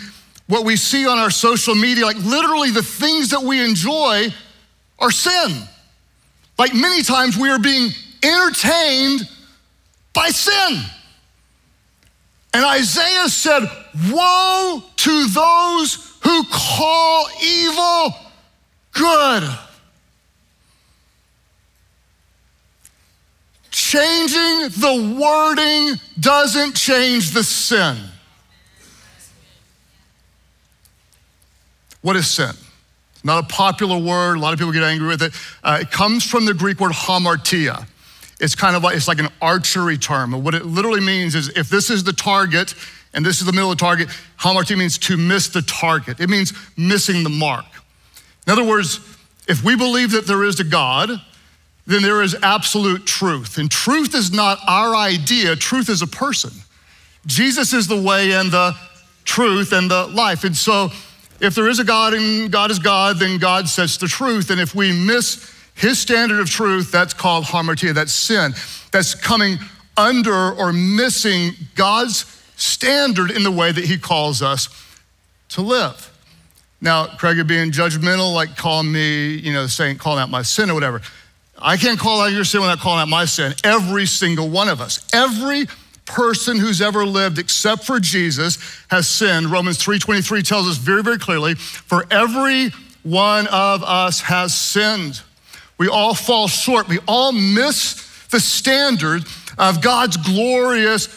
what 0.48 0.64
we 0.64 0.74
see 0.74 1.06
on 1.06 1.16
our 1.16 1.30
social 1.30 1.76
media, 1.76 2.04
like 2.04 2.18
literally 2.18 2.72
the 2.72 2.82
things 2.82 3.30
that 3.30 3.40
we 3.40 3.64
enjoy 3.64 4.34
are 4.98 5.12
sin. 5.12 5.62
Like 6.58 6.74
many 6.74 7.04
times 7.04 7.36
we 7.38 7.50
are 7.50 7.60
being 7.60 7.90
entertained 8.24 9.28
by 10.16 10.30
sin. 10.30 10.82
And 12.54 12.64
Isaiah 12.64 13.28
said, 13.28 13.62
Woe 14.10 14.82
to 14.96 15.26
those 15.28 16.16
who 16.22 16.42
call 16.50 17.26
evil 17.44 18.14
good. 18.92 19.58
Changing 23.70 24.70
the 24.80 25.16
wording 25.20 26.00
doesn't 26.18 26.74
change 26.74 27.32
the 27.32 27.44
sin. 27.44 27.96
What 32.00 32.16
is 32.16 32.26
sin? 32.30 32.54
Not 33.22 33.44
a 33.44 33.46
popular 33.48 33.98
word. 33.98 34.38
A 34.38 34.40
lot 34.40 34.54
of 34.54 34.58
people 34.58 34.72
get 34.72 34.82
angry 34.82 35.08
with 35.08 35.20
it. 35.20 35.34
Uh, 35.62 35.80
it 35.82 35.90
comes 35.90 36.24
from 36.24 36.46
the 36.46 36.54
Greek 36.54 36.80
word 36.80 36.92
hamartia. 36.92 37.86
It's 38.40 38.54
kind 38.54 38.76
of 38.76 38.82
like 38.82 38.96
it's 38.96 39.08
like 39.08 39.18
an 39.18 39.28
archery 39.40 39.96
term. 39.96 40.32
what 40.42 40.54
it 40.54 40.66
literally 40.66 41.00
means 41.00 41.34
is 41.34 41.48
if 41.50 41.68
this 41.68 41.90
is 41.90 42.04
the 42.04 42.12
target 42.12 42.74
and 43.14 43.24
this 43.24 43.40
is 43.40 43.46
the 43.46 43.52
middle 43.52 43.70
of 43.70 43.78
the 43.78 43.84
target, 43.84 44.08
hamartia 44.38 44.76
means 44.76 44.98
to 44.98 45.16
miss 45.16 45.48
the 45.48 45.62
target. 45.62 46.20
It 46.20 46.28
means 46.28 46.52
missing 46.76 47.22
the 47.22 47.30
mark. 47.30 47.64
In 48.46 48.52
other 48.52 48.64
words, 48.64 49.00
if 49.48 49.64
we 49.64 49.76
believe 49.76 50.10
that 50.10 50.26
there 50.26 50.44
is 50.44 50.60
a 50.60 50.64
God, 50.64 51.10
then 51.86 52.02
there 52.02 52.22
is 52.22 52.36
absolute 52.42 53.06
truth. 53.06 53.58
And 53.58 53.70
truth 53.70 54.14
is 54.14 54.32
not 54.32 54.58
our 54.66 54.94
idea, 54.94 55.56
truth 55.56 55.88
is 55.88 56.02
a 56.02 56.06
person. 56.06 56.50
Jesus 57.26 57.72
is 57.72 57.88
the 57.88 58.00
way 58.00 58.32
and 58.32 58.50
the 58.50 58.74
truth 59.24 59.72
and 59.72 59.90
the 59.90 60.06
life. 60.08 60.44
And 60.44 60.56
so 60.56 60.90
if 61.40 61.54
there 61.54 61.68
is 61.68 61.78
a 61.78 61.84
God 61.84 62.14
and 62.14 62.50
God 62.50 62.70
is 62.70 62.78
God, 62.78 63.18
then 63.18 63.38
God 63.38 63.68
sets 63.68 63.96
the 63.96 64.06
truth. 64.06 64.50
And 64.50 64.60
if 64.60 64.74
we 64.74 64.92
miss 64.92 65.52
his 65.76 65.98
standard 65.98 66.40
of 66.40 66.50
truth, 66.50 66.90
that's 66.90 67.14
called 67.14 67.44
hamartia, 67.44 67.94
that's 67.94 68.12
sin. 68.12 68.54
That's 68.92 69.14
coming 69.14 69.58
under 69.96 70.52
or 70.52 70.72
missing 70.72 71.52
God's 71.74 72.24
standard 72.56 73.30
in 73.30 73.42
the 73.42 73.50
way 73.50 73.72
that 73.72 73.84
he 73.84 73.98
calls 73.98 74.42
us 74.42 74.68
to 75.50 75.60
live. 75.60 76.12
Now, 76.80 77.06
Craig, 77.06 77.36
you're 77.36 77.44
being 77.44 77.70
judgmental, 77.70 78.34
like 78.34 78.56
calling 78.56 78.90
me, 78.90 79.36
you 79.36 79.52
know, 79.52 79.66
saying, 79.66 79.98
calling 79.98 80.20
out 80.20 80.30
my 80.30 80.42
sin 80.42 80.70
or 80.70 80.74
whatever. 80.74 81.02
I 81.58 81.76
can't 81.76 81.98
call 81.98 82.20
out 82.20 82.32
your 82.32 82.44
sin 82.44 82.60
without 82.60 82.78
calling 82.78 83.00
out 83.00 83.08
my 83.08 83.24
sin. 83.24 83.54
Every 83.64 84.06
single 84.06 84.48
one 84.48 84.68
of 84.68 84.80
us, 84.80 85.06
every 85.12 85.66
person 86.04 86.58
who's 86.58 86.80
ever 86.80 87.04
lived 87.04 87.38
except 87.38 87.84
for 87.84 87.98
Jesus 87.98 88.58
has 88.88 89.08
sinned. 89.08 89.50
Romans 89.50 89.78
3:23 89.78 90.42
tells 90.42 90.68
us 90.68 90.76
very 90.76 91.02
very 91.02 91.18
clearly, 91.18 91.54
for 91.54 92.06
every 92.10 92.72
one 93.02 93.46
of 93.48 93.82
us 93.82 94.20
has 94.20 94.54
sinned. 94.54 95.22
We 95.78 95.88
all 95.88 96.14
fall 96.14 96.48
short. 96.48 96.88
We 96.88 96.98
all 97.06 97.32
miss 97.32 98.26
the 98.30 98.40
standard 98.40 99.24
of 99.58 99.80
God's 99.80 100.16
glorious 100.16 101.08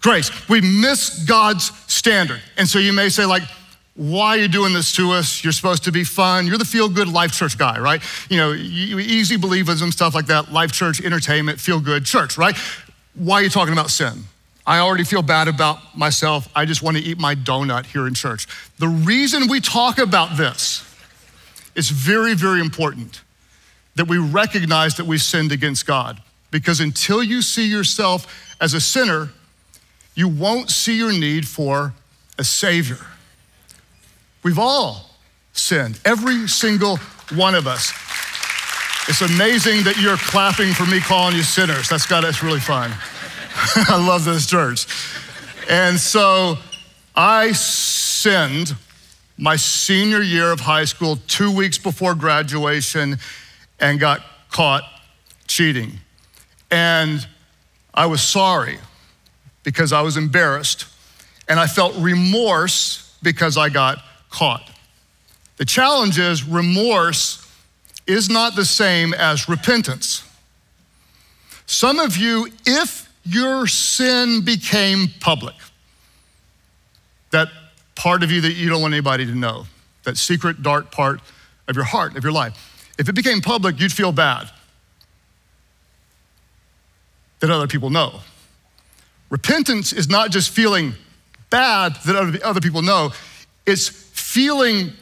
grace. 0.00 0.48
We 0.48 0.60
miss 0.60 1.24
God's 1.24 1.72
standard. 1.92 2.40
And 2.56 2.68
so 2.68 2.78
you 2.78 2.92
may 2.92 3.08
say 3.08 3.24
like 3.24 3.42
why 3.98 4.36
are 4.36 4.38
you 4.38 4.46
doing 4.46 4.72
this 4.72 4.94
to 4.94 5.10
us? 5.10 5.42
You're 5.42 5.52
supposed 5.52 5.82
to 5.84 5.92
be 5.92 6.04
fun. 6.04 6.46
You're 6.46 6.56
the 6.56 6.64
feel 6.64 6.88
good 6.88 7.08
life 7.08 7.32
church 7.32 7.58
guy, 7.58 7.80
right? 7.80 8.00
You 8.30 8.36
know, 8.36 8.52
easy 8.54 9.36
believism, 9.36 9.92
stuff 9.92 10.14
like 10.14 10.26
that, 10.26 10.52
life 10.52 10.70
church, 10.70 11.04
entertainment, 11.04 11.58
feel 11.58 11.80
good 11.80 12.04
church, 12.04 12.38
right? 12.38 12.56
Why 13.14 13.40
are 13.40 13.42
you 13.42 13.50
talking 13.50 13.72
about 13.72 13.90
sin? 13.90 14.22
I 14.64 14.78
already 14.78 15.02
feel 15.02 15.22
bad 15.22 15.48
about 15.48 15.78
myself. 15.96 16.48
I 16.54 16.64
just 16.64 16.80
want 16.80 16.96
to 16.96 17.02
eat 17.02 17.18
my 17.18 17.34
donut 17.34 17.86
here 17.86 18.06
in 18.06 18.14
church. 18.14 18.46
The 18.78 18.86
reason 18.86 19.48
we 19.48 19.60
talk 19.60 19.98
about 19.98 20.36
this 20.36 20.84
is 21.74 21.90
very, 21.90 22.34
very 22.34 22.60
important 22.60 23.22
that 23.98 24.06
we 24.06 24.16
recognize 24.16 24.96
that 24.96 25.04
we 25.06 25.18
sinned 25.18 25.52
against 25.52 25.86
God. 25.86 26.22
Because 26.50 26.80
until 26.80 27.22
you 27.22 27.42
see 27.42 27.66
yourself 27.66 28.54
as 28.60 28.72
a 28.72 28.80
sinner, 28.80 29.30
you 30.14 30.28
won't 30.28 30.70
see 30.70 30.96
your 30.96 31.12
need 31.12 31.46
for 31.46 31.92
a 32.38 32.44
Savior. 32.44 32.98
We've 34.42 34.58
all 34.58 35.10
sinned, 35.52 36.00
every 36.04 36.46
single 36.48 36.96
one 37.34 37.54
of 37.54 37.66
us. 37.66 37.92
It's 39.08 39.20
amazing 39.20 39.84
that 39.84 39.98
you're 40.00 40.16
clapping 40.16 40.72
for 40.72 40.86
me 40.86 41.00
calling 41.00 41.34
you 41.34 41.42
sinners. 41.42 41.88
That's 41.88 42.06
got 42.06 42.24
us 42.24 42.42
really 42.42 42.60
fun. 42.60 42.90
I 43.88 44.06
love 44.06 44.24
this 44.24 44.46
church. 44.46 44.86
And 45.68 45.98
so 45.98 46.56
I 47.16 47.52
sinned 47.52 48.76
my 49.36 49.56
senior 49.56 50.20
year 50.20 50.52
of 50.52 50.60
high 50.60 50.84
school, 50.84 51.18
two 51.26 51.50
weeks 51.50 51.78
before 51.78 52.14
graduation, 52.14 53.18
and 53.80 54.00
got 54.00 54.20
caught 54.50 54.82
cheating. 55.46 55.92
And 56.70 57.26
I 57.94 58.06
was 58.06 58.20
sorry 58.20 58.78
because 59.62 59.92
I 59.92 60.02
was 60.02 60.16
embarrassed, 60.16 60.86
and 61.48 61.58
I 61.58 61.66
felt 61.66 61.94
remorse 61.96 63.16
because 63.22 63.56
I 63.56 63.68
got 63.68 63.98
caught. 64.30 64.70
The 65.56 65.64
challenge 65.64 66.18
is 66.18 66.44
remorse 66.44 67.44
is 68.06 68.30
not 68.30 68.56
the 68.56 68.64
same 68.64 69.12
as 69.12 69.48
repentance. 69.48 70.22
Some 71.66 71.98
of 71.98 72.16
you, 72.16 72.48
if 72.64 73.12
your 73.24 73.66
sin 73.66 74.42
became 74.44 75.08
public, 75.20 75.54
that 77.30 77.48
part 77.94 78.22
of 78.22 78.30
you 78.30 78.40
that 78.40 78.52
you 78.52 78.70
don't 78.70 78.80
want 78.80 78.94
anybody 78.94 79.26
to 79.26 79.34
know, 79.34 79.66
that 80.04 80.16
secret, 80.16 80.62
dark 80.62 80.90
part 80.90 81.20
of 81.66 81.76
your 81.76 81.84
heart, 81.84 82.16
of 82.16 82.22
your 82.22 82.32
life, 82.32 82.77
if 82.98 83.08
it 83.08 83.14
became 83.14 83.40
public, 83.40 83.80
you'd 83.80 83.92
feel 83.92 84.12
bad 84.12 84.50
that 87.40 87.50
other 87.50 87.68
people 87.68 87.90
know. 87.90 88.20
Repentance 89.30 89.92
is 89.92 90.08
not 90.08 90.30
just 90.30 90.50
feeling 90.50 90.94
bad 91.50 91.94
that 92.06 92.42
other 92.42 92.60
people 92.60 92.82
know, 92.82 93.12
it's 93.66 93.88
feeling 93.88 94.92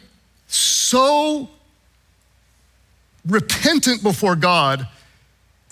so 0.47 1.49
repentant 3.27 4.03
before 4.03 4.37
God 4.37 4.87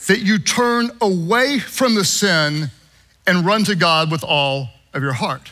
that 0.06 0.20
you 0.20 0.38
turn 0.38 0.90
away 1.00 1.58
from 1.58 1.94
the 1.94 2.04
sin 2.04 2.70
and 3.26 3.46
run 3.46 3.64
to 3.64 3.74
God 3.74 4.10
with 4.10 4.24
all 4.24 4.68
of 4.92 5.02
your 5.02 5.12
heart. 5.12 5.50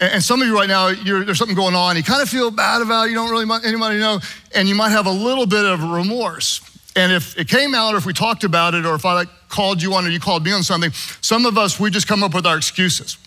And 0.00 0.22
some 0.22 0.42
of 0.42 0.48
you 0.48 0.56
right 0.56 0.68
now, 0.68 0.92
there's 0.92 1.38
something 1.38 1.56
going 1.56 1.74
on. 1.74 1.96
You 1.96 2.02
kind 2.02 2.20
of 2.20 2.28
feel 2.28 2.50
bad 2.50 2.82
about 2.82 3.06
it. 3.06 3.10
You 3.10 3.14
don't 3.14 3.30
really 3.30 3.44
want 3.44 3.64
anybody 3.64 3.96
to 3.96 4.00
know. 4.00 4.20
And 4.54 4.68
you 4.68 4.74
might 4.74 4.90
have 4.90 5.06
a 5.06 5.12
little 5.12 5.46
bit 5.46 5.64
of 5.64 5.82
remorse. 5.82 6.60
And 6.96 7.12
if 7.12 7.38
it 7.38 7.48
came 7.48 7.74
out, 7.74 7.94
or 7.94 7.98
if 7.98 8.06
we 8.06 8.12
talked 8.12 8.44
about 8.44 8.74
it, 8.74 8.84
or 8.84 8.94
if 8.94 9.04
I 9.04 9.14
like 9.14 9.28
called 9.48 9.80
you 9.80 9.94
on, 9.94 10.04
or 10.04 10.10
you 10.10 10.18
called 10.18 10.44
me 10.44 10.52
on 10.52 10.62
something, 10.62 10.92
some 11.20 11.46
of 11.46 11.56
us, 11.56 11.78
we 11.78 11.90
just 11.90 12.08
come 12.08 12.24
up 12.24 12.34
with 12.34 12.44
our 12.44 12.56
excuses 12.56 13.18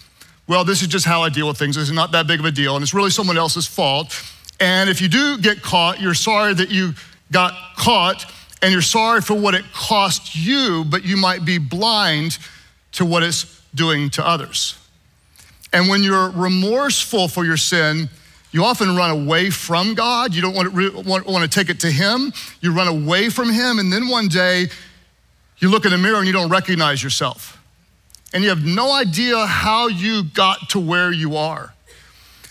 well, 0.47 0.63
this 0.63 0.81
is 0.81 0.87
just 0.87 1.05
how 1.05 1.23
I 1.23 1.29
deal 1.29 1.47
with 1.47 1.57
things. 1.57 1.75
This 1.75 1.89
is 1.89 1.93
not 1.93 2.13
that 2.13 2.25
big 2.25 2.39
of 2.39 2.45
a 2.45 2.51
deal, 2.51 2.75
and 2.75 2.83
it's 2.83 2.93
really 2.93 3.09
someone 3.09 3.37
else's 3.37 3.67
fault. 3.67 4.15
And 4.59 4.89
if 4.89 5.01
you 5.01 5.09
do 5.09 5.37
get 5.37 5.61
caught, 5.61 6.01
you're 6.01 6.13
sorry 6.13 6.53
that 6.53 6.69
you 6.69 6.93
got 7.31 7.53
caught, 7.75 8.31
and 8.61 8.71
you're 8.71 8.81
sorry 8.81 9.21
for 9.21 9.35
what 9.35 9.53
it 9.53 9.65
cost 9.73 10.35
you, 10.35 10.85
but 10.85 11.03
you 11.03 11.17
might 11.17 11.43
be 11.43 11.57
blind 11.57 12.39
to 12.93 13.05
what 13.05 13.23
it's 13.23 13.61
doing 13.75 14.09
to 14.11 14.25
others. 14.25 14.77
And 15.73 15.89
when 15.89 16.03
you're 16.03 16.29
remorseful 16.31 17.27
for 17.27 17.45
your 17.45 17.57
sin, 17.57 18.09
you 18.51 18.63
often 18.63 18.95
run 18.95 19.11
away 19.11 19.49
from 19.49 19.93
God. 19.93 20.33
You 20.33 20.41
don't 20.41 20.55
want 20.55 20.73
to, 20.73 21.01
want, 21.01 21.27
want 21.27 21.43
to 21.43 21.49
take 21.49 21.69
it 21.69 21.81
to 21.81 21.91
Him. 21.91 22.31
You 22.61 22.73
run 22.73 22.87
away 22.87 23.29
from 23.29 23.51
Him, 23.51 23.79
and 23.79 23.91
then 23.91 24.07
one 24.07 24.27
day 24.27 24.67
you 25.59 25.69
look 25.69 25.85
in 25.85 25.91
the 25.91 25.97
mirror 25.97 26.17
and 26.17 26.27
you 26.27 26.33
don't 26.33 26.49
recognize 26.49 27.03
yourself 27.03 27.57
and 28.33 28.43
you 28.43 28.49
have 28.49 28.65
no 28.65 28.91
idea 28.91 29.45
how 29.45 29.87
you 29.87 30.23
got 30.23 30.69
to 30.69 30.79
where 30.79 31.11
you 31.11 31.37
are. 31.37 31.73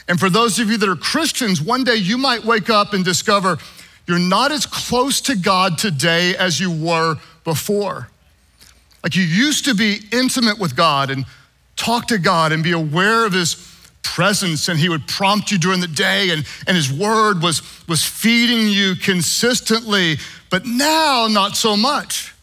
And 0.09 0.19
for 0.19 0.31
those 0.31 0.59
of 0.59 0.71
you 0.71 0.77
that 0.79 0.89
are 0.89 0.97
Christians, 0.97 1.61
one 1.61 1.85
day 1.85 1.97
you 1.97 2.17
might 2.17 2.45
wake 2.45 2.71
up 2.71 2.93
and 2.93 3.05
discover 3.05 3.59
you're 4.07 4.19
not 4.19 4.53
as 4.53 4.67
close 4.67 5.21
to 5.23 5.35
God 5.35 5.79
today 5.79 6.37
as 6.37 6.61
you 6.61 6.71
were 6.71 7.17
before. 7.45 8.09
Like 9.03 9.17
you 9.17 9.23
used 9.23 9.65
to 9.67 9.75
be 9.75 9.99
intimate 10.13 10.59
with 10.59 10.77
God 10.77 11.11
and 11.11 11.25
talk 11.76 12.09
to 12.09 12.18
God 12.18 12.52
and 12.52 12.64
be 12.64 12.73
aware 12.73 13.26
of 13.26 13.33
His 13.33 13.54
presence, 14.02 14.68
and 14.68 14.78
He 14.78 14.88
would 14.88 15.06
prompt 15.06 15.50
you 15.50 15.59
during 15.59 15.80
the 15.80 15.87
day, 15.87 16.30
and, 16.30 16.47
and 16.66 16.76
His 16.76 16.92
word 16.92 17.42
was, 17.42 17.62
was 17.87 18.02
feeding 18.02 18.68
you 18.68 18.97
consistently. 18.97 20.16
But 20.50 20.64
now, 20.64 21.26
not 21.28 21.56
so 21.56 21.76
much. 21.76 22.35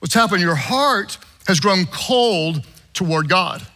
What's 0.00 0.14
happened? 0.14 0.42
Your 0.42 0.54
heart 0.54 1.18
has 1.46 1.60
grown 1.60 1.86
cold 1.86 2.64
toward 2.92 3.28
God. 3.28 3.66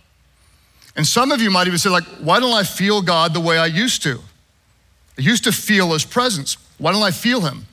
And 0.96 1.06
some 1.06 1.30
of 1.30 1.40
you 1.40 1.50
might 1.50 1.66
even 1.66 1.78
say, 1.78 1.88
like, 1.88 2.04
why 2.20 2.40
don't 2.40 2.52
I 2.52 2.64
feel 2.64 3.00
God 3.00 3.32
the 3.32 3.40
way 3.40 3.58
I 3.58 3.66
used 3.66 4.02
to? 4.02 4.20
I 5.18 5.22
used 5.22 5.44
to 5.44 5.52
feel 5.52 5.92
his 5.92 6.04
presence. 6.04 6.56
Why 6.78 6.92
don't 6.92 7.02
I 7.02 7.10
feel 7.10 7.40
him? 7.40 7.66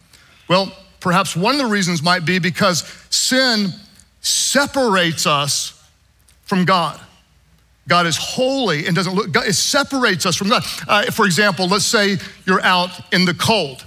Well, 0.47 0.71
perhaps 0.99 1.35
one 1.35 1.55
of 1.55 1.61
the 1.61 1.67
reasons 1.67 2.03
might 2.03 2.25
be 2.25 2.39
because 2.39 2.83
sin 3.09 3.69
separates 4.21 5.25
us 5.25 5.73
from 6.43 6.65
God. 6.65 6.99
God 7.87 8.05
is 8.05 8.17
holy 8.17 8.85
and 8.85 8.95
doesn't 8.95 9.13
look, 9.13 9.35
it 9.35 9.53
separates 9.53 10.25
us 10.25 10.35
from 10.35 10.49
God. 10.49 10.63
Uh, 10.87 11.03
for 11.11 11.25
example, 11.25 11.67
let's 11.67 11.85
say 11.85 12.17
you're 12.45 12.61
out 12.61 12.91
in 13.13 13.25
the 13.25 13.33
cold. 13.33 13.85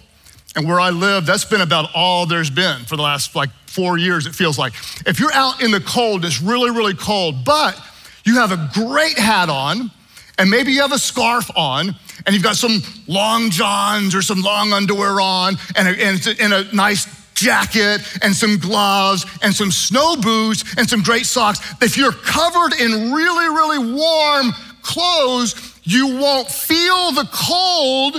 And 0.56 0.66
where 0.66 0.80
I 0.80 0.90
live, 0.90 1.26
that's 1.26 1.44
been 1.44 1.60
about 1.60 1.90
all 1.94 2.26
there's 2.26 2.50
been 2.50 2.80
for 2.84 2.96
the 2.96 3.02
last 3.02 3.36
like 3.36 3.50
four 3.66 3.98
years, 3.98 4.26
it 4.26 4.34
feels 4.34 4.58
like. 4.58 4.72
If 5.06 5.20
you're 5.20 5.32
out 5.32 5.62
in 5.62 5.70
the 5.70 5.80
cold, 5.80 6.24
it's 6.24 6.42
really, 6.42 6.70
really 6.70 6.94
cold, 6.94 7.44
but 7.44 7.80
you 8.24 8.36
have 8.36 8.50
a 8.50 8.68
great 8.74 9.16
hat 9.16 9.48
on, 9.48 9.90
and 10.38 10.50
maybe 10.50 10.72
you 10.72 10.80
have 10.80 10.92
a 10.92 10.98
scarf 10.98 11.50
on, 11.56 11.94
and 12.26 12.34
you've 12.34 12.42
got 12.42 12.56
some 12.56 12.82
long 13.06 13.50
johns 13.50 14.14
or 14.14 14.22
some 14.22 14.42
long 14.42 14.72
underwear 14.72 15.20
on, 15.20 15.56
and 15.76 15.88
and 15.88 16.36
and 16.40 16.52
a 16.52 16.74
nice 16.74 17.06
jacket 17.40 18.00
and 18.22 18.34
some 18.34 18.58
gloves 18.58 19.24
and 19.42 19.54
some 19.54 19.70
snow 19.70 20.16
boots 20.16 20.64
and 20.76 20.88
some 20.88 21.02
great 21.02 21.26
socks. 21.26 21.60
If 21.80 21.96
you're 21.96 22.12
covered 22.12 22.74
in 22.78 23.12
really, 23.12 23.48
really 23.48 23.92
warm 23.94 24.52
clothes, 24.82 25.78
you 25.82 26.18
won't 26.18 26.48
feel 26.48 27.12
the 27.12 27.28
cold 27.32 28.16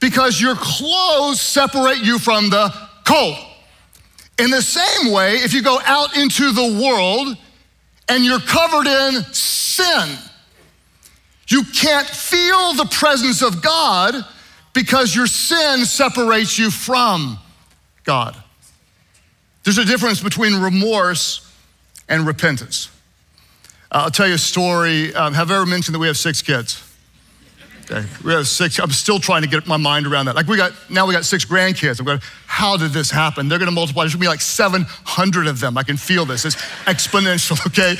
because 0.00 0.40
your 0.40 0.54
clothes 0.56 1.40
separate 1.40 2.04
you 2.04 2.18
from 2.18 2.50
the 2.50 2.72
cold. 3.04 3.38
In 4.38 4.50
the 4.50 4.62
same 4.62 5.12
way, 5.12 5.36
if 5.36 5.54
you 5.54 5.62
go 5.62 5.78
out 5.84 6.16
into 6.16 6.52
the 6.52 6.82
world 6.82 7.36
and 8.08 8.24
you're 8.24 8.40
covered 8.40 8.86
in 8.86 9.22
sin, 9.32 10.18
you 11.48 11.62
can't 11.64 12.06
feel 12.06 12.74
the 12.74 12.88
presence 12.90 13.42
of 13.42 13.62
God 13.62 14.14
because 14.74 15.14
your 15.14 15.26
sin 15.26 15.84
separates 15.84 16.58
you 16.58 16.70
from 16.70 17.38
God. 18.04 18.36
There's 19.64 19.78
a 19.78 19.84
difference 19.84 20.20
between 20.22 20.60
remorse 20.60 21.50
and 22.08 22.26
repentance. 22.26 22.90
I'll 23.90 24.10
tell 24.10 24.28
you 24.28 24.34
a 24.34 24.38
story. 24.38 25.14
Um, 25.14 25.34
have 25.34 25.50
I 25.50 25.56
ever 25.56 25.66
mentioned 25.66 25.94
that 25.94 26.00
we 26.00 26.06
have 26.06 26.18
six 26.18 26.42
kids? 26.42 26.82
Okay, 27.84 28.06
we 28.24 28.32
have 28.32 28.48
six. 28.48 28.78
I'm 28.78 28.90
still 28.90 29.18
trying 29.18 29.42
to 29.42 29.48
get 29.48 29.66
my 29.66 29.76
mind 29.76 30.06
around 30.06 30.26
that. 30.26 30.34
Like 30.34 30.46
we 30.46 30.56
got 30.56 30.72
now, 30.90 31.06
we 31.06 31.12
got 31.12 31.24
six 31.24 31.44
grandkids. 31.44 31.98
I'm 32.00 32.06
going, 32.06 32.20
how 32.46 32.76
did 32.76 32.92
this 32.92 33.10
happen? 33.10 33.48
They're 33.48 33.58
going 33.58 33.68
to 33.68 33.74
multiply. 33.74 34.04
There's 34.04 34.14
going 34.14 34.22
to 34.22 34.24
be 34.24 34.28
like 34.28 34.40
700 34.40 35.46
of 35.46 35.60
them. 35.60 35.76
I 35.76 35.82
can 35.82 35.96
feel 35.96 36.24
this. 36.24 36.44
It's 36.44 36.56
exponential. 36.86 37.54
Okay, 37.66 37.96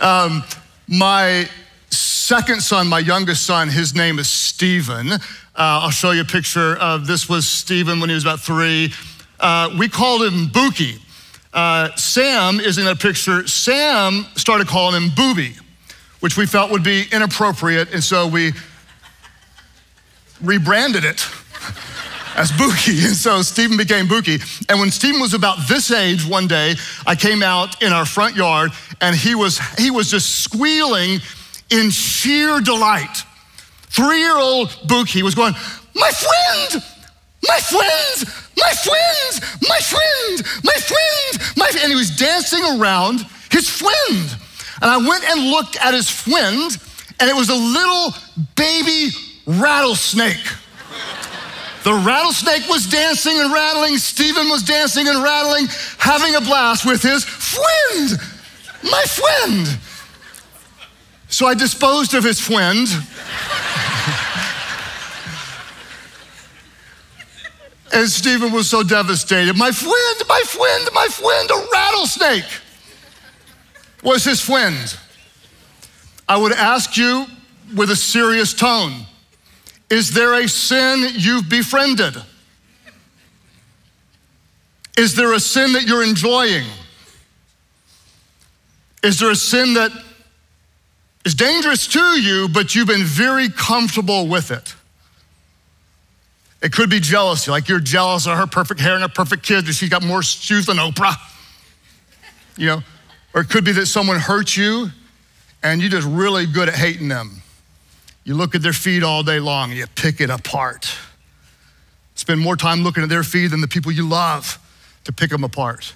um, 0.00 0.44
my 0.86 1.48
second 1.90 2.62
son, 2.62 2.86
my 2.86 2.98
youngest 2.98 3.44
son, 3.44 3.68
his 3.68 3.94
name 3.94 4.18
is 4.18 4.28
Stephen. 4.28 5.12
Uh, 5.12 5.18
I'll 5.56 5.90
show 5.90 6.12
you 6.12 6.22
a 6.22 6.24
picture 6.24 6.76
of 6.76 7.06
this 7.06 7.28
was 7.28 7.46
Stephen 7.46 8.00
when 8.00 8.08
he 8.08 8.14
was 8.14 8.24
about 8.24 8.40
three. 8.40 8.92
Uh, 9.40 9.70
we 9.78 9.88
called 9.88 10.22
him 10.22 10.48
Bookie. 10.48 10.96
uh, 11.52 11.94
Sam 11.96 12.60
is 12.60 12.78
in 12.78 12.84
that 12.84 13.00
picture. 13.00 13.46
Sam 13.46 14.26
started 14.34 14.66
calling 14.66 15.00
him 15.00 15.10
Booby, 15.14 15.54
which 16.20 16.36
we 16.36 16.46
felt 16.46 16.70
would 16.70 16.82
be 16.82 17.04
inappropriate, 17.12 17.92
and 17.92 18.02
so 18.02 18.26
we 18.26 18.52
rebranded 20.42 21.04
it 21.04 21.26
as 22.36 22.52
Bookie. 22.52 23.04
And 23.04 23.14
so 23.16 23.42
Stephen 23.42 23.76
became 23.76 24.06
Bookie. 24.08 24.38
And 24.68 24.78
when 24.80 24.90
Stephen 24.90 25.20
was 25.20 25.34
about 25.34 25.68
this 25.68 25.90
age 25.90 26.24
one 26.26 26.46
day, 26.46 26.74
I 27.06 27.14
came 27.16 27.42
out 27.42 27.82
in 27.82 27.92
our 27.92 28.06
front 28.06 28.36
yard 28.36 28.70
and 29.00 29.16
he 29.16 29.34
was, 29.34 29.58
he 29.76 29.90
was 29.90 30.10
just 30.10 30.44
squealing 30.44 31.20
in 31.70 31.90
sheer 31.90 32.60
delight. 32.60 33.24
Three 33.88 34.20
year 34.20 34.36
old 34.36 34.76
Bookie 34.86 35.22
was 35.22 35.34
going, 35.34 35.54
My 35.94 36.10
friend, 36.10 36.84
my 37.46 37.58
friend, 37.60 38.24
my 38.56 38.72
friend, 38.72 39.40
my 39.68 39.78
friend, 39.80 40.42
my 40.64 40.74
friend, 40.80 41.56
my 41.56 41.66
friend. 41.68 41.84
And 41.84 41.92
he 41.92 41.96
was 41.96 42.10
dancing 42.16 42.64
around 42.64 43.24
his 43.50 43.68
friend. 43.68 44.36
And 44.80 44.90
I 44.90 44.96
went 44.96 45.24
and 45.24 45.50
looked 45.50 45.76
at 45.76 45.94
his 45.94 46.08
friend, 46.08 46.76
and 47.20 47.30
it 47.30 47.34
was 47.34 47.48
a 47.48 47.54
little 47.54 48.14
baby 48.56 49.10
rattlesnake. 49.46 50.44
The 51.84 51.94
rattlesnake 51.94 52.68
was 52.68 52.86
dancing 52.86 53.38
and 53.38 53.52
rattling. 53.52 53.96
Stephen 53.96 54.48
was 54.48 54.62
dancing 54.62 55.08
and 55.08 55.22
rattling, 55.22 55.66
having 55.98 56.34
a 56.34 56.40
blast 56.40 56.84
with 56.84 57.02
his 57.02 57.24
friend, 57.24 58.10
my 58.82 59.02
friend. 59.04 59.78
So 61.28 61.46
I 61.46 61.54
disposed 61.54 62.14
of 62.14 62.24
his 62.24 62.40
friend. 62.40 62.86
And 67.92 68.08
Stephen 68.08 68.52
was 68.52 68.68
so 68.68 68.82
devastated. 68.82 69.56
My 69.56 69.70
friend, 69.70 70.22
my 70.28 70.42
friend, 70.46 70.88
my 70.92 71.06
friend, 71.06 71.50
a 71.50 71.66
rattlesnake 71.72 72.44
was 74.02 74.24
his 74.24 74.40
friend. 74.40 74.96
I 76.28 76.36
would 76.36 76.52
ask 76.52 76.96
you 76.96 77.26
with 77.74 77.90
a 77.90 77.96
serious 77.96 78.52
tone 78.52 79.06
is 79.90 80.10
there 80.10 80.34
a 80.34 80.46
sin 80.46 81.14
you've 81.14 81.48
befriended? 81.48 82.14
Is 84.98 85.14
there 85.14 85.32
a 85.32 85.40
sin 85.40 85.72
that 85.72 85.86
you're 85.86 86.02
enjoying? 86.02 86.66
Is 89.02 89.18
there 89.18 89.30
a 89.30 89.36
sin 89.36 89.74
that 89.74 89.92
is 91.24 91.34
dangerous 91.34 91.86
to 91.86 92.20
you, 92.20 92.48
but 92.48 92.74
you've 92.74 92.88
been 92.88 93.04
very 93.04 93.48
comfortable 93.48 94.26
with 94.26 94.50
it? 94.50 94.74
It 96.60 96.72
could 96.72 96.90
be 96.90 96.98
jealousy, 96.98 97.50
like 97.50 97.68
you're 97.68 97.80
jealous 97.80 98.26
of 98.26 98.36
her 98.36 98.46
perfect 98.46 98.80
hair 98.80 98.94
and 98.94 99.02
her 99.02 99.08
perfect 99.08 99.44
kids, 99.44 99.66
and 99.66 99.76
she's 99.76 99.88
got 99.88 100.04
more 100.04 100.22
shoes 100.22 100.66
than 100.66 100.78
Oprah. 100.78 101.14
You 102.56 102.66
know, 102.66 102.82
or 103.34 103.42
it 103.42 103.50
could 103.50 103.64
be 103.64 103.72
that 103.72 103.86
someone 103.86 104.18
hurt 104.18 104.56
you 104.56 104.88
and 105.62 105.80
you're 105.80 105.90
just 105.90 106.06
really 106.06 106.46
good 106.46 106.68
at 106.68 106.74
hating 106.74 107.08
them. 107.08 107.42
You 108.24 108.34
look 108.34 108.54
at 108.54 108.62
their 108.62 108.72
feet 108.72 109.02
all 109.02 109.22
day 109.22 109.40
long 109.40 109.70
and 109.70 109.78
you 109.78 109.86
pick 109.94 110.20
it 110.20 110.30
apart. 110.30 110.90
Spend 112.14 112.40
more 112.40 112.56
time 112.56 112.82
looking 112.82 113.02
at 113.02 113.08
their 113.08 113.22
feet 113.22 113.48
than 113.48 113.60
the 113.60 113.68
people 113.68 113.92
you 113.92 114.06
love 114.06 114.58
to 115.04 115.12
pick 115.12 115.30
them 115.30 115.44
apart. 115.44 115.94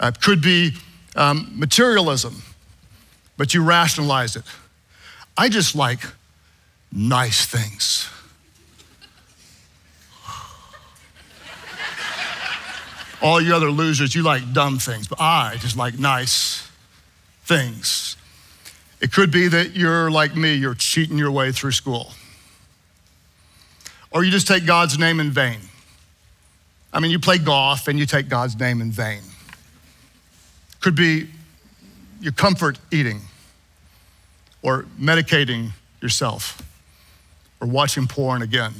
Uh, 0.00 0.12
it 0.14 0.20
could 0.20 0.40
be 0.40 0.72
um, 1.16 1.50
materialism, 1.54 2.42
but 3.36 3.52
you 3.52 3.62
rationalize 3.62 4.36
it. 4.36 4.44
I 5.36 5.48
just 5.48 5.74
like 5.74 6.00
nice 6.92 7.44
things. 7.44 8.08
All 13.24 13.40
you 13.40 13.54
other 13.54 13.70
losers, 13.70 14.14
you 14.14 14.22
like 14.22 14.52
dumb 14.52 14.78
things, 14.78 15.08
but 15.08 15.18
I 15.18 15.56
just 15.58 15.78
like 15.78 15.98
nice 15.98 16.68
things. 17.44 18.18
It 19.00 19.12
could 19.12 19.30
be 19.30 19.48
that 19.48 19.74
you're 19.74 20.10
like 20.10 20.36
me, 20.36 20.52
you're 20.52 20.74
cheating 20.74 21.16
your 21.16 21.30
way 21.30 21.50
through 21.50 21.72
school. 21.72 22.12
Or 24.10 24.24
you 24.24 24.30
just 24.30 24.46
take 24.46 24.66
God's 24.66 24.98
name 24.98 25.20
in 25.20 25.30
vain. 25.30 25.58
I 26.92 27.00
mean, 27.00 27.10
you 27.10 27.18
play 27.18 27.38
golf 27.38 27.88
and 27.88 27.98
you 27.98 28.04
take 28.04 28.28
God's 28.28 28.60
name 28.60 28.82
in 28.82 28.90
vain. 28.90 29.22
Could 30.80 30.94
be 30.94 31.26
your 32.20 32.32
comfort 32.32 32.78
eating, 32.92 33.22
or 34.60 34.84
medicating 35.00 35.70
yourself, 36.02 36.60
or 37.58 37.68
watching 37.68 38.06
porn 38.06 38.42
again. 38.42 38.74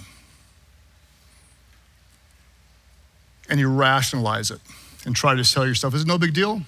And 3.48 3.60
you 3.60 3.68
rationalize 3.68 4.50
it 4.50 4.60
and 5.04 5.14
try 5.14 5.34
to 5.34 5.44
tell 5.44 5.66
yourself, 5.66 5.94
is 5.94 6.02
it 6.02 6.06
no 6.06 6.18
big 6.18 6.32
deal? 6.32 6.62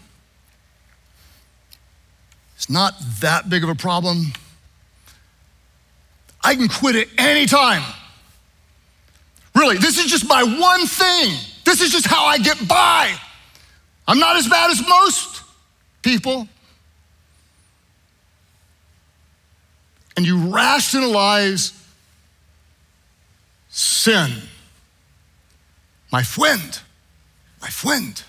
It's 2.56 2.70
not 2.70 2.94
that 3.20 3.48
big 3.48 3.64
of 3.64 3.70
a 3.70 3.74
problem. 3.74 4.32
I 6.42 6.54
can 6.54 6.68
quit 6.68 6.96
at 6.96 7.08
any 7.18 7.46
time. 7.46 7.82
Really, 9.54 9.78
this 9.78 9.98
is 9.98 10.06
just 10.06 10.28
my 10.28 10.42
one 10.42 10.86
thing. 10.86 11.34
This 11.64 11.80
is 11.80 11.90
just 11.90 12.06
how 12.06 12.24
I 12.24 12.38
get 12.38 12.68
by. 12.68 13.14
I'm 14.06 14.18
not 14.18 14.36
as 14.36 14.48
bad 14.48 14.70
as 14.70 14.86
most 14.86 15.42
people. 16.02 16.46
And 20.16 20.24
you 20.24 20.50
rationalize 20.50 21.72
sin. 23.68 24.30
My 26.16 26.22
friend, 26.22 26.80
my 27.60 27.68
friend, 27.68 28.22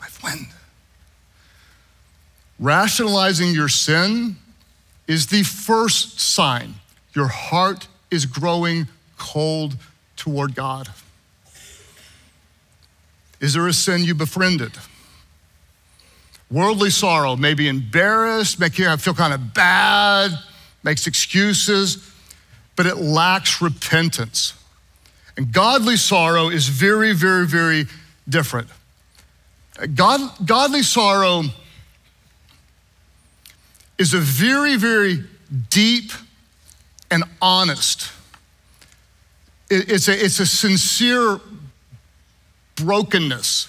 my 0.00 0.08
friend. 0.08 0.48
Rationalizing 2.58 3.52
your 3.52 3.68
sin 3.68 4.34
is 5.06 5.28
the 5.28 5.44
first 5.44 6.18
sign 6.18 6.74
your 7.14 7.28
heart 7.28 7.86
is 8.10 8.26
growing 8.26 8.88
cold 9.18 9.76
toward 10.16 10.56
God. 10.56 10.88
Is 13.38 13.54
there 13.54 13.68
a 13.68 13.72
sin 13.72 14.02
you 14.02 14.16
befriended? 14.16 14.72
Worldly 16.50 16.90
sorrow, 16.90 17.36
may 17.36 17.54
be 17.54 17.68
embarrassed, 17.68 18.58
make 18.58 18.80
you 18.80 18.96
feel 18.96 19.14
kind 19.14 19.32
of 19.32 19.54
bad, 19.54 20.32
makes 20.82 21.06
excuses, 21.06 22.12
but 22.74 22.84
it 22.84 22.96
lacks 22.96 23.62
repentance. 23.62 24.54
And 25.36 25.52
godly 25.52 25.96
sorrow 25.96 26.48
is 26.48 26.68
very, 26.68 27.12
very, 27.12 27.46
very 27.46 27.86
different. 28.28 28.68
God, 29.94 30.20
godly 30.46 30.82
sorrow 30.82 31.42
is 33.98 34.14
a 34.14 34.18
very, 34.18 34.76
very 34.76 35.24
deep 35.70 36.10
and 37.10 37.24
honest. 37.40 38.10
It's 39.68 40.08
a, 40.08 40.24
it's 40.24 40.40
a 40.40 40.46
sincere 40.46 41.40
brokenness 42.76 43.68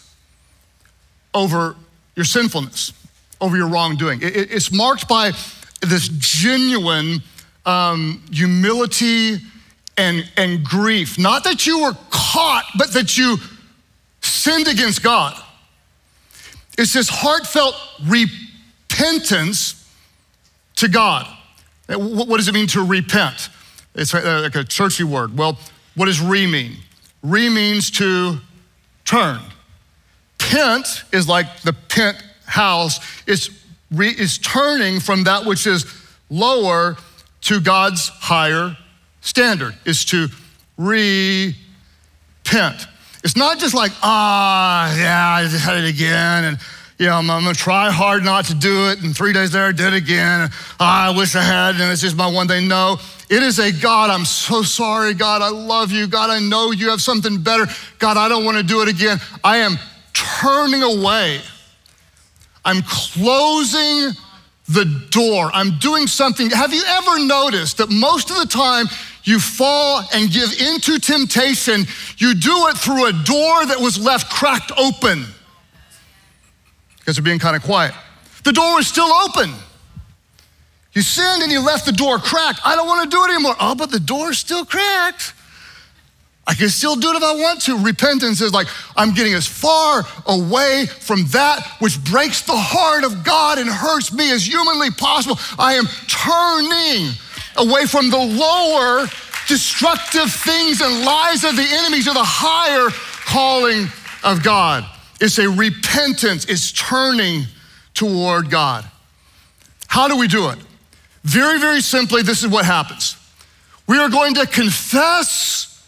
over 1.33 1.75
your 2.15 2.25
sinfulness, 2.25 2.93
over 3.41 3.57
your 3.57 3.67
wrongdoing. 3.67 4.19
It's 4.21 4.71
marked 4.71 5.07
by 5.07 5.31
this 5.81 6.07
genuine 6.07 7.21
um, 7.65 8.23
humility 8.31 9.39
and, 9.97 10.29
and 10.37 10.63
grief. 10.63 11.17
Not 11.17 11.43
that 11.43 11.65
you 11.65 11.81
were 11.81 11.97
caught, 12.09 12.65
but 12.77 12.93
that 12.93 13.17
you 13.17 13.37
sinned 14.21 14.67
against 14.67 15.03
God. 15.03 15.35
It's 16.77 16.93
this 16.93 17.09
heartfelt 17.09 17.75
repentance 18.05 19.89
to 20.75 20.87
God. 20.87 21.27
What 21.89 22.37
does 22.37 22.47
it 22.47 22.53
mean 22.53 22.67
to 22.67 22.85
repent? 22.85 23.49
It's 23.95 24.13
uh, 24.13 24.41
like 24.43 24.55
a 24.55 24.63
churchy 24.63 25.03
word. 25.03 25.35
Well, 25.35 25.57
what 25.95 26.05
does 26.05 26.21
re 26.21 26.45
mean? 26.45 26.73
Re 27.23 27.49
means 27.49 27.89
to 27.91 28.37
turn. 29.05 29.39
Pent 30.37 31.03
is 31.11 31.27
like 31.27 31.61
the 31.61 31.73
pent 31.73 32.23
house. 32.45 32.99
It's, 33.25 33.49
re, 33.89 34.09
it's 34.09 34.37
turning 34.37 34.99
from 34.99 35.23
that 35.23 35.45
which 35.45 35.65
is 35.65 35.85
lower 36.29 36.97
to 37.41 37.59
God's 37.59 38.09
higher 38.09 38.77
standard, 39.27 39.75
is 39.85 40.05
to 40.05 40.29
repent. 40.77 41.57
It's 43.23 43.35
not 43.35 43.59
just 43.59 43.73
like, 43.73 43.91
ah, 44.01 44.95
yeah, 44.97 45.35
I 45.35 45.43
just 45.43 45.63
had 45.65 45.83
it 45.83 45.89
again, 45.89 46.45
and 46.45 46.57
you 46.97 47.07
know, 47.07 47.15
I'm, 47.15 47.29
I'm, 47.29 47.43
gonna 47.43 47.53
try 47.53 47.91
hard 47.91 48.23
not 48.23 48.45
to 48.45 48.55
do 48.55 48.89
it. 48.89 49.03
And 49.03 49.15
three 49.15 49.33
days 49.33 49.51
there, 49.51 49.65
I 49.65 49.71
did 49.71 49.93
it 49.93 49.97
again. 49.97 50.49
Oh, 50.79 50.85
I 50.85 51.13
wish 51.15 51.35
I 51.35 51.43
had, 51.43 51.75
and 51.75 51.91
it's 51.91 52.01
just 52.01 52.15
my 52.15 52.25
one 52.25 52.47
day. 52.47 52.65
No, 52.65 52.97
it 53.29 53.43
is 53.43 53.59
a 53.59 53.71
God, 53.71 54.09
I'm 54.09 54.25
so 54.25 54.63
sorry. 54.63 55.13
God, 55.13 55.41
I 55.41 55.49
love 55.49 55.91
you. 55.91 56.07
God, 56.07 56.29
I 56.29 56.39
know 56.39 56.71
you 56.71 56.89
have 56.89 57.01
something 57.01 57.43
better. 57.43 57.65
God, 57.99 58.17
I 58.17 58.29
don't 58.29 58.45
wanna 58.45 58.63
do 58.63 58.81
it 58.81 58.87
again. 58.87 59.19
I 59.43 59.57
am 59.57 59.77
turning 60.13 60.81
away. 60.81 61.41
I'm 62.65 62.81
closing 62.81 64.15
the 64.69 64.85
door. 65.11 65.49
I'm 65.53 65.77
doing 65.79 66.07
something. 66.07 66.49
Have 66.49 66.73
you 66.73 66.83
ever 66.85 67.19
noticed 67.25 67.77
that 67.77 67.89
most 67.89 68.29
of 68.29 68.37
the 68.37 68.47
time 68.47 68.87
you 69.27 69.39
fall 69.39 70.03
and 70.13 70.31
give 70.31 70.53
into 70.59 70.99
temptation, 70.99 71.85
you 72.17 72.33
do 72.33 72.67
it 72.67 72.77
through 72.77 73.05
a 73.05 73.11
door 73.11 73.65
that 73.65 73.77
was 73.79 73.99
left 73.99 74.31
cracked 74.31 74.71
open? 74.77 75.25
because 77.07 77.15
they're 77.15 77.23
being 77.23 77.39
kind 77.39 77.55
of 77.55 77.63
quiet. 77.63 77.93
The 78.43 78.51
door 78.51 78.75
was 78.75 78.85
still 78.85 79.07
open. 79.07 79.53
You 80.91 81.01
sinned 81.01 81.41
and 81.41 81.49
you 81.49 81.61
left 81.61 81.85
the 81.85 81.93
door 81.93 82.17
cracked. 82.19 82.59
I 82.65 82.75
don't 82.75 82.85
want 82.85 83.09
to 83.09 83.15
do 83.15 83.23
it 83.23 83.29
anymore. 83.29 83.55
Oh, 83.61 83.75
but 83.75 83.91
the 83.91 83.99
door's 83.99 84.39
still 84.39 84.65
cracked. 84.65 85.33
I 86.45 86.53
can 86.53 86.67
still 86.67 86.97
do 86.97 87.11
it 87.11 87.15
if 87.15 87.23
I 87.23 87.33
want 87.35 87.61
to. 87.61 87.77
Repentance 87.77 88.41
is 88.41 88.53
like, 88.53 88.67
I'm 88.97 89.13
getting 89.13 89.33
as 89.35 89.47
far 89.47 90.03
away 90.25 90.87
from 90.99 91.27
that 91.27 91.65
which 91.79 92.03
breaks 92.03 92.41
the 92.41 92.57
heart 92.57 93.05
of 93.05 93.23
God 93.23 93.57
and 93.57 93.69
hurts 93.69 94.11
me 94.11 94.29
as 94.33 94.45
humanly 94.45 94.91
possible. 94.91 95.39
I 95.57 95.75
am 95.75 95.85
turning 96.07 97.13
away 97.57 97.85
from 97.85 98.09
the 98.09 98.17
lower, 98.17 99.07
destructive 99.47 100.31
things 100.31 100.81
and 100.81 101.05
lies 101.05 101.43
of 101.43 101.55
the 101.55 101.67
enemy 101.69 102.01
to 102.03 102.13
the 102.13 102.23
higher 102.23 102.89
calling 103.25 103.87
of 104.23 104.43
God. 104.43 104.85
It's 105.19 105.39
a 105.39 105.49
repentance, 105.49 106.45
it's 106.45 106.71
turning 106.71 107.45
toward 107.93 108.49
God. 108.49 108.85
How 109.87 110.07
do 110.07 110.17
we 110.17 110.27
do 110.27 110.49
it? 110.49 110.59
Very, 111.23 111.59
very 111.59 111.81
simply, 111.81 112.21
this 112.21 112.43
is 112.43 112.49
what 112.49 112.65
happens. 112.65 113.17
We 113.87 113.97
are 113.97 114.09
going 114.09 114.35
to 114.35 114.45
confess 114.45 115.87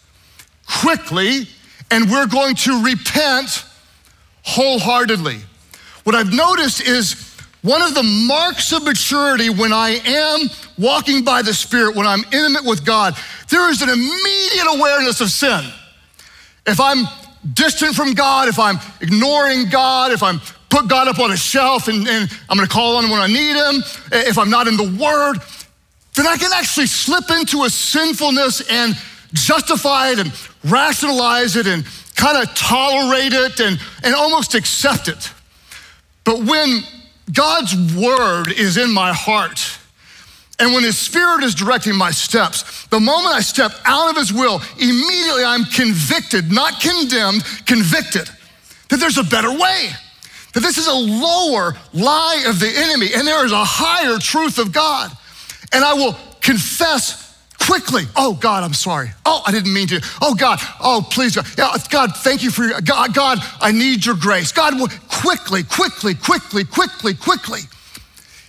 quickly 0.81 1.47
and 1.91 2.09
we're 2.09 2.27
going 2.27 2.55
to 2.55 2.83
repent 2.83 3.65
wholeheartedly. 4.43 5.39
What 6.03 6.15
I've 6.15 6.33
noticed 6.33 6.81
is 6.81 7.28
one 7.61 7.81
of 7.81 7.93
the 7.93 8.03
marks 8.03 8.71
of 8.71 8.83
maturity 8.83 9.49
when 9.49 9.73
I 9.73 9.99
am 10.05 10.49
walking 10.77 11.23
by 11.25 11.41
the 11.41 11.53
Spirit, 11.53 11.95
when 11.95 12.07
I'm 12.07 12.23
intimate 12.31 12.63
with 12.63 12.85
God, 12.85 13.15
there 13.49 13.69
is 13.69 13.81
an 13.81 13.89
immediate 13.89 14.67
awareness 14.67 15.19
of 15.19 15.29
sin. 15.29 15.61
If 16.65 16.79
I'm 16.79 17.05
distant 17.53 17.95
from 17.95 18.13
God, 18.13 18.47
if 18.47 18.59
I'm 18.59 18.77
ignoring 19.01 19.69
God, 19.69 20.11
if 20.11 20.23
I'm 20.23 20.39
put 20.69 20.87
God 20.87 21.07
up 21.07 21.19
on 21.19 21.31
a 21.31 21.37
shelf 21.37 21.87
and, 21.87 22.07
and 22.07 22.31
I'm 22.47 22.57
gonna 22.57 22.69
call 22.69 22.95
on 22.97 23.05
him 23.05 23.11
when 23.11 23.19
I 23.21 23.27
need 23.27 23.55
him, 23.55 23.83
eh, 24.11 24.29
if 24.29 24.37
I'm 24.37 24.49
not 24.49 24.67
in 24.67 24.77
the 24.77 24.97
Word, 25.01 25.39
then 26.15 26.27
I 26.27 26.37
can 26.37 26.51
actually 26.53 26.87
slip 26.87 27.29
into 27.29 27.63
a 27.63 27.69
sinfulness 27.69 28.61
and 28.69 28.95
justify 29.33 30.11
it 30.11 30.19
and 30.19 30.31
rationalize 30.65 31.55
it 31.55 31.67
and 31.67 31.85
kind 32.15 32.37
of 32.37 32.53
tolerate 32.55 33.33
it 33.33 33.59
and, 33.59 33.79
and 34.03 34.15
almost 34.15 34.55
accept 34.55 35.07
it. 35.07 35.31
But 36.23 36.43
when 36.43 36.83
God's 37.31 37.75
word 37.95 38.51
is 38.51 38.77
in 38.77 38.91
my 38.91 39.13
heart, 39.13 39.77
and 40.57 40.73
when 40.73 40.83
His 40.83 40.97
Spirit 40.97 41.43
is 41.43 41.55
directing 41.55 41.95
my 41.95 42.11
steps, 42.11 42.87
the 42.87 42.99
moment 42.99 43.35
I 43.35 43.41
step 43.41 43.71
out 43.85 44.09
of 44.09 44.17
His 44.17 44.33
will, 44.33 44.61
immediately 44.77 45.43
I'm 45.43 45.63
convicted, 45.65 46.51
not 46.51 46.81
condemned, 46.81 47.43
convicted 47.65 48.29
that 48.89 48.99
there's 48.99 49.17
a 49.17 49.23
better 49.23 49.51
way, 49.51 49.89
that 50.53 50.61
this 50.61 50.77
is 50.77 50.87
a 50.87 50.93
lower 50.93 51.75
lie 51.93 52.43
of 52.47 52.59
the 52.59 52.69
enemy, 52.69 53.09
and 53.15 53.25
there 53.25 53.45
is 53.45 53.51
a 53.51 53.63
higher 53.63 54.17
truth 54.17 54.57
of 54.57 54.71
God. 54.71 55.11
And 55.71 55.83
I 55.83 55.93
will 55.93 56.17
confess 56.41 57.28
quickly. 57.69 58.03
Oh, 58.15 58.33
God, 58.33 58.63
I'm 58.63 58.73
sorry. 58.73 59.11
Oh, 59.25 59.43
I 59.45 59.51
didn't 59.51 59.71
mean 59.71 59.87
to. 59.89 60.01
Oh, 60.21 60.33
God. 60.33 60.59
Oh, 60.81 61.05
please. 61.07 61.35
God, 61.35 61.45
yeah, 61.55 61.71
God 61.91 62.15
thank 62.17 62.41
you 62.41 62.49
for 62.49 62.63
your, 62.63 62.81
God, 62.81 63.13
God, 63.13 63.37
I 63.61 63.71
need 63.71 64.03
your 64.03 64.15
grace. 64.15 64.51
God, 64.51 64.73
quickly, 65.07 65.61
quickly, 65.63 66.15
quickly, 66.15 66.63
quickly, 66.63 67.13
quickly. 67.13 67.59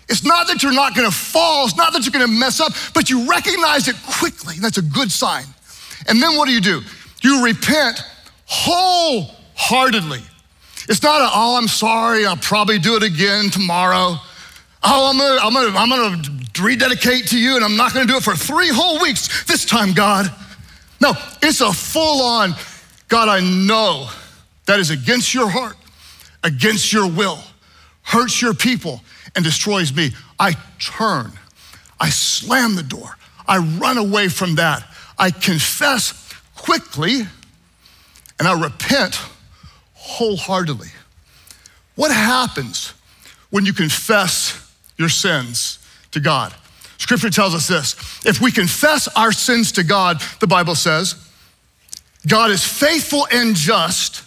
It's 0.08 0.24
not 0.24 0.46
that 0.48 0.62
you're 0.62 0.72
not 0.72 0.96
gonna 0.96 1.10
fall, 1.10 1.66
it's 1.66 1.76
not 1.76 1.92
that 1.92 2.04
you're 2.04 2.12
gonna 2.12 2.26
mess 2.26 2.58
up, 2.58 2.72
but 2.94 3.10
you 3.10 3.30
recognize 3.30 3.86
it 3.86 3.96
quickly. 4.18 4.54
That's 4.58 4.78
a 4.78 4.82
good 4.82 5.12
sign. 5.12 5.44
And 6.08 6.20
then 6.20 6.36
what 6.36 6.48
do 6.48 6.52
you 6.52 6.60
do? 6.60 6.80
You 7.22 7.44
repent 7.44 8.02
wholeheartedly. 8.46 10.22
It's 10.88 11.02
not 11.02 11.20
a, 11.20 11.28
oh, 11.32 11.56
I'm 11.56 11.68
sorry, 11.68 12.26
I'll 12.26 12.36
probably 12.38 12.78
do 12.78 12.96
it 12.96 13.02
again 13.04 13.50
tomorrow. 13.50 14.16
Oh, 14.82 15.10
I'm 15.10 15.18
gonna, 15.18 15.40
I'm 15.42 15.52
gonna, 15.52 15.78
I'm 15.78 16.22
gonna 16.22 16.39
rededicate 16.58 17.28
to 17.28 17.38
you 17.38 17.56
and 17.56 17.64
I'm 17.64 17.76
not 17.76 17.92
gonna 17.92 18.06
do 18.06 18.16
it 18.16 18.22
for 18.22 18.34
three 18.34 18.68
whole 18.68 19.00
weeks 19.00 19.44
this 19.44 19.64
time, 19.64 19.92
God. 19.92 20.32
No, 21.00 21.12
it's 21.42 21.60
a 21.60 21.72
full 21.72 22.22
on, 22.22 22.54
God, 23.08 23.28
I 23.28 23.40
know 23.40 24.08
that 24.66 24.78
is 24.80 24.90
against 24.90 25.34
your 25.34 25.48
heart, 25.48 25.76
against 26.44 26.92
your 26.92 27.08
will, 27.08 27.38
hurts 28.02 28.40
your 28.40 28.54
people, 28.54 29.02
and 29.34 29.44
destroys 29.44 29.94
me. 29.94 30.10
I 30.38 30.54
turn, 30.78 31.32
I 31.98 32.10
slam 32.10 32.76
the 32.76 32.82
door, 32.82 33.16
I 33.46 33.58
run 33.58 33.98
away 33.98 34.28
from 34.28 34.56
that. 34.56 34.86
I 35.18 35.30
confess 35.30 36.32
quickly 36.54 37.20
and 38.38 38.48
I 38.48 38.60
repent 38.60 39.20
wholeheartedly. 39.94 40.88
What 41.94 42.10
happens 42.10 42.94
when 43.50 43.66
you 43.66 43.74
confess 43.74 44.72
your 44.96 45.10
sins 45.10 45.79
to 46.12 46.20
God. 46.20 46.54
Scripture 46.98 47.30
tells 47.30 47.54
us 47.54 47.66
this 47.66 47.94
if 48.24 48.40
we 48.40 48.52
confess 48.52 49.08
our 49.16 49.32
sins 49.32 49.72
to 49.72 49.84
God, 49.84 50.20
the 50.40 50.46
Bible 50.46 50.74
says, 50.74 51.14
God 52.26 52.50
is 52.50 52.64
faithful 52.64 53.26
and 53.32 53.56
just, 53.56 54.22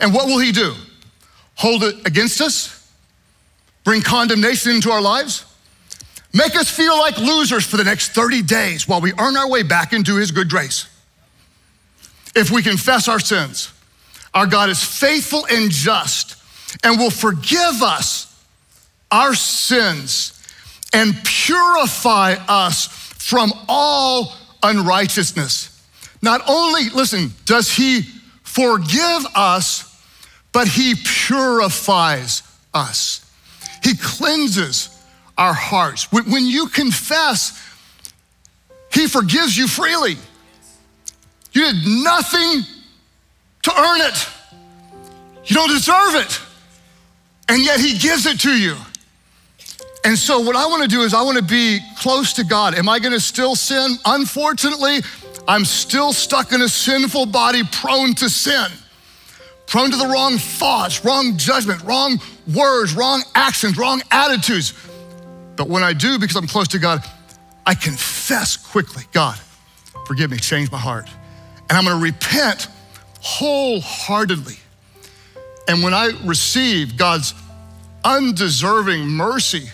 and 0.00 0.14
what 0.14 0.26
will 0.26 0.38
He 0.38 0.50
do? 0.50 0.74
Hold 1.56 1.84
it 1.84 2.06
against 2.06 2.40
us? 2.40 2.90
Bring 3.84 4.00
condemnation 4.00 4.72
into 4.72 4.90
our 4.90 5.02
lives? 5.02 5.44
Make 6.32 6.56
us 6.56 6.68
feel 6.68 6.98
like 6.98 7.18
losers 7.18 7.64
for 7.64 7.76
the 7.76 7.84
next 7.84 8.12
30 8.12 8.42
days 8.42 8.88
while 8.88 9.00
we 9.00 9.12
earn 9.18 9.36
our 9.36 9.48
way 9.48 9.62
back 9.62 9.92
into 9.92 10.16
His 10.16 10.30
good 10.30 10.48
grace. 10.48 10.88
If 12.34 12.50
we 12.50 12.62
confess 12.62 13.06
our 13.06 13.20
sins, 13.20 13.72
our 14.32 14.46
God 14.46 14.68
is 14.68 14.82
faithful 14.82 15.46
and 15.48 15.70
just 15.70 16.36
and 16.82 16.98
will 16.98 17.10
forgive 17.10 17.82
us 17.82 18.30
our 19.12 19.34
sins 19.34 20.33
and 20.94 21.14
purify 21.24 22.36
us 22.48 22.86
from 22.86 23.52
all 23.68 24.32
unrighteousness. 24.62 25.70
Not 26.22 26.40
only, 26.48 26.88
listen, 26.90 27.32
does 27.44 27.70
he 27.70 28.02
forgive 28.44 29.26
us, 29.34 29.90
but 30.52 30.68
he 30.68 30.94
purifies 30.94 32.42
us. 32.72 33.28
He 33.82 33.96
cleanses 33.96 34.88
our 35.36 35.52
hearts. 35.52 36.10
When 36.12 36.46
you 36.46 36.68
confess, 36.68 37.60
he 38.92 39.08
forgives 39.08 39.56
you 39.56 39.66
freely. 39.66 40.16
You 41.52 41.72
did 41.72 42.04
nothing 42.04 42.62
to 43.62 43.72
earn 43.76 44.00
it. 44.00 44.28
You 45.46 45.56
don't 45.56 45.70
deserve 45.70 46.14
it. 46.14 46.40
And 47.48 47.62
yet 47.62 47.80
he 47.80 47.98
gives 47.98 48.26
it 48.26 48.40
to 48.40 48.50
you. 48.50 48.76
And 50.04 50.18
so, 50.18 50.40
what 50.40 50.54
I 50.54 50.66
want 50.66 50.82
to 50.82 50.88
do 50.88 51.00
is, 51.00 51.14
I 51.14 51.22
want 51.22 51.38
to 51.38 51.42
be 51.42 51.80
close 51.96 52.34
to 52.34 52.44
God. 52.44 52.74
Am 52.74 52.88
I 52.90 52.98
going 52.98 53.12
to 53.12 53.20
still 53.20 53.56
sin? 53.56 53.96
Unfortunately, 54.04 54.98
I'm 55.48 55.64
still 55.64 56.12
stuck 56.12 56.52
in 56.52 56.60
a 56.60 56.68
sinful 56.68 57.26
body 57.26 57.62
prone 57.72 58.14
to 58.16 58.28
sin, 58.28 58.66
prone 59.66 59.90
to 59.90 59.96
the 59.96 60.06
wrong 60.06 60.36
thoughts, 60.36 61.04
wrong 61.06 61.38
judgment, 61.38 61.82
wrong 61.84 62.20
words, 62.54 62.94
wrong 62.94 63.22
actions, 63.34 63.78
wrong 63.78 64.02
attitudes. 64.10 64.74
But 65.56 65.68
when 65.68 65.82
I 65.82 65.94
do, 65.94 66.18
because 66.18 66.36
I'm 66.36 66.46
close 66.46 66.68
to 66.68 66.78
God, 66.78 67.02
I 67.66 67.74
confess 67.74 68.58
quickly 68.58 69.04
God, 69.12 69.38
forgive 70.06 70.30
me, 70.30 70.36
change 70.36 70.70
my 70.70 70.78
heart. 70.78 71.08
And 71.70 71.78
I'm 71.78 71.84
going 71.84 71.96
to 71.96 72.02
repent 72.02 72.68
wholeheartedly. 73.22 74.56
And 75.66 75.82
when 75.82 75.94
I 75.94 76.10
receive 76.24 76.98
God's 76.98 77.32
undeserving 78.04 79.06
mercy, 79.06 79.70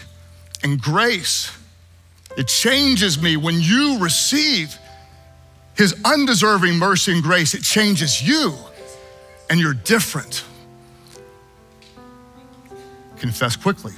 and 0.62 0.80
grace. 0.80 1.50
It 2.36 2.48
changes 2.48 3.20
me 3.20 3.36
when 3.36 3.60
you 3.60 3.98
receive 3.98 4.76
his 5.76 5.94
undeserving 6.04 6.76
mercy 6.76 7.12
and 7.12 7.22
grace. 7.22 7.54
It 7.54 7.62
changes 7.62 8.22
you, 8.22 8.54
and 9.48 9.58
you're 9.58 9.74
different. 9.74 10.44
Confess 13.16 13.56
quickly, 13.56 13.92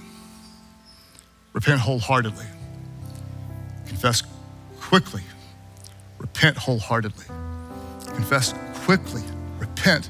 repent 1.53 1.81
wholeheartedly. 1.81 2.47
Confess 3.87 4.23
quickly, 4.81 5.23
repent 6.19 6.57
wholeheartedly. 6.57 7.27
Confess 8.07 8.55
quickly, 8.75 9.23
repent 9.59 10.09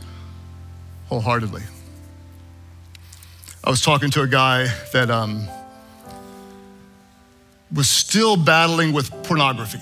wholeheartedly. 1.08 1.62
I 3.64 3.70
was 3.70 3.82
talking 3.82 4.10
to 4.10 4.22
a 4.22 4.26
guy 4.26 4.66
that 4.92 5.10
um, 5.10 5.46
was 7.74 7.88
still 7.88 8.36
battling 8.36 8.92
with 8.92 9.10
pornography. 9.24 9.80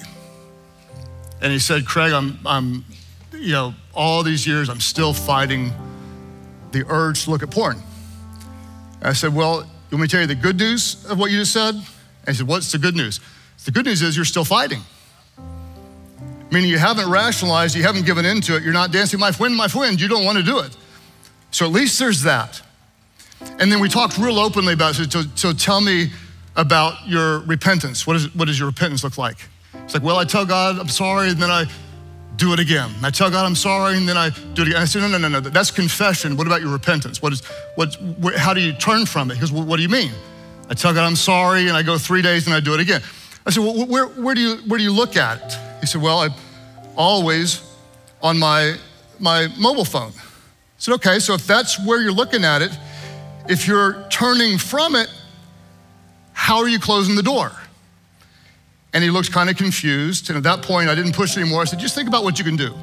And 1.41 1.53
he 1.53 1.59
said, 1.59 1.87
Craig, 1.87 2.13
I'm, 2.13 2.39
I'm, 2.47 2.85
you 3.33 3.53
know, 3.53 3.75
all 3.95 4.23
these 4.23 4.47
years, 4.47 4.69
I'm 4.69 4.81
still 4.81 5.13
fighting 5.13 5.73
the 6.73 6.85
urge 6.89 7.25
to 7.25 7.31
look 7.31 7.43
at 7.43 7.51
porn. 7.51 7.79
And 9.01 9.09
I 9.09 9.13
said, 9.13 9.35
Well, 9.35 9.67
want 9.91 10.03
me 10.03 10.07
tell 10.07 10.21
you 10.21 10.27
the 10.27 10.35
good 10.35 10.59
news 10.59 11.05
of 11.07 11.19
what 11.19 11.31
you 11.31 11.39
just 11.39 11.53
said? 11.53 11.75
And 11.75 11.85
he 12.29 12.35
said, 12.35 12.47
What's 12.47 12.71
the 12.71 12.79
good 12.79 12.95
news? 12.95 13.21
The 13.65 13.71
good 13.71 13.87
news 13.87 14.03
is 14.03 14.17
you're 14.17 14.25
still 14.25 14.45
fighting. 14.45 14.83
Meaning 16.51 16.71
you 16.71 16.79
haven't 16.79 17.11
rationalized, 17.11 17.77
you 17.77 17.83
haven't 17.83 18.07
given 18.07 18.25
into 18.25 18.57
it, 18.57 18.63
you're 18.63 18.73
not 18.73 18.93
dancing 18.93 19.21
my 19.21 19.33
friend, 19.33 19.55
my 19.55 19.69
friend, 19.69 20.01
you 20.01 20.09
don't 20.09 20.25
want 20.25 20.39
to 20.39 20.45
do 20.45 20.59
it. 20.61 20.77
So 21.51 21.65
at 21.65 21.73
least 21.73 21.99
there's 21.99 22.23
that. 22.23 22.61
And 23.59 23.73
then 23.73 23.81
we 23.81 23.89
talked 23.89 24.19
real 24.19 24.39
openly 24.39 24.75
about 24.75 24.99
it. 24.99 25.13
So, 25.13 25.23
so 25.35 25.53
tell 25.53 25.81
me 25.81 26.11
about 26.57 27.07
your 27.07 27.41
repentance. 27.41 28.07
What, 28.07 28.17
is, 28.17 28.35
what 28.35 28.47
does 28.47 28.59
your 28.59 28.69
repentance 28.69 29.05
look 29.05 29.19
like? 29.19 29.37
It's 29.85 29.95
like, 29.95 30.03
well, 30.03 30.17
I 30.17 30.25
tell 30.25 30.45
God 30.45 30.79
I'm 30.79 30.89
sorry, 30.89 31.31
and 31.31 31.41
then 31.41 31.51
I 31.51 31.67
do 32.37 32.53
it 32.53 32.59
again. 32.59 32.91
I 33.03 33.11
tell 33.11 33.31
God 33.31 33.45
I'm 33.45 33.55
sorry, 33.55 33.97
and 33.97 34.09
then 34.09 34.17
I 34.17 34.31
do 34.55 34.63
it 34.63 34.69
again. 34.69 34.81
I 34.81 34.85
said, 34.85 35.03
no, 35.03 35.09
no, 35.09 35.19
no, 35.19 35.29
no. 35.29 35.41
That's 35.41 35.71
confession. 35.71 36.37
What 36.37 36.47
about 36.47 36.63
your 36.63 36.73
repentance? 36.73 37.23
What 37.23 37.33
is, 37.33 37.45
what, 37.77 37.95
how 38.37 38.55
do 38.55 38.61
you 38.61 38.73
turn 38.73 39.07
from 39.07 39.31
it? 39.31 39.35
He 39.35 39.41
goes, 39.41 39.53
what 39.53 39.77
do 39.77 39.83
you 39.83 39.89
mean? 39.89 40.13
I 40.69 40.75
tell 40.75 40.95
God 40.95 41.05
I'm 41.05 41.17
sorry, 41.17 41.69
and 41.69 41.77
I 41.77 41.83
go 41.83 41.99
three 41.99 42.23
days, 42.23 42.47
and 42.47 42.55
I 42.55 42.61
do 42.61 42.75
it 42.75 42.81
again. 42.81 43.03
I 43.47 43.51
said, 43.51 43.63
well, 43.63 43.87
where, 43.87 44.07
where, 44.07 44.35
do, 44.35 44.41
you, 44.41 44.57
where 44.69 44.79
do 44.79 44.85
you 44.85 44.93
look 44.93 45.17
at 45.17 45.43
it? 45.43 45.59
He 45.81 45.87
said, 45.87 46.03
well, 46.03 46.21
I 46.21 46.29
always 46.97 47.63
on 48.23 48.39
my, 48.39 48.77
my 49.19 49.49
mobile 49.59 49.85
phone. 49.85 50.13
I 50.13 50.23
said, 50.79 50.95
okay, 50.95 51.19
so 51.19 51.35
if 51.35 51.47
that's 51.47 51.85
where 51.87 52.01
you're 52.01 52.13
looking 52.13 52.45
at 52.45 52.63
it, 52.63 52.71
if 53.49 53.67
you're 53.67 54.07
turning 54.11 54.59
from 54.59 54.95
it, 54.95 55.09
how 56.41 56.57
are 56.57 56.69
you 56.69 56.81
closing 56.81 57.17
the 57.17 57.23
door? 57.23 57.53
And 58.95 59.05
he 59.05 59.11
looked 59.11 59.31
kind 59.31 59.51
of 59.51 59.59
confused. 59.59 60.31
And 60.31 60.39
at 60.39 60.43
that 60.45 60.63
point, 60.63 60.89
I 60.89 60.95
didn't 60.95 61.15
push 61.15 61.37
anymore. 61.37 61.61
I 61.61 61.65
said, 61.65 61.79
just 61.79 61.95
think 61.95 62.09
about 62.09 62.25
what 62.25 62.39
you 62.39 62.47
can 62.47 62.57
do. 62.57 62.75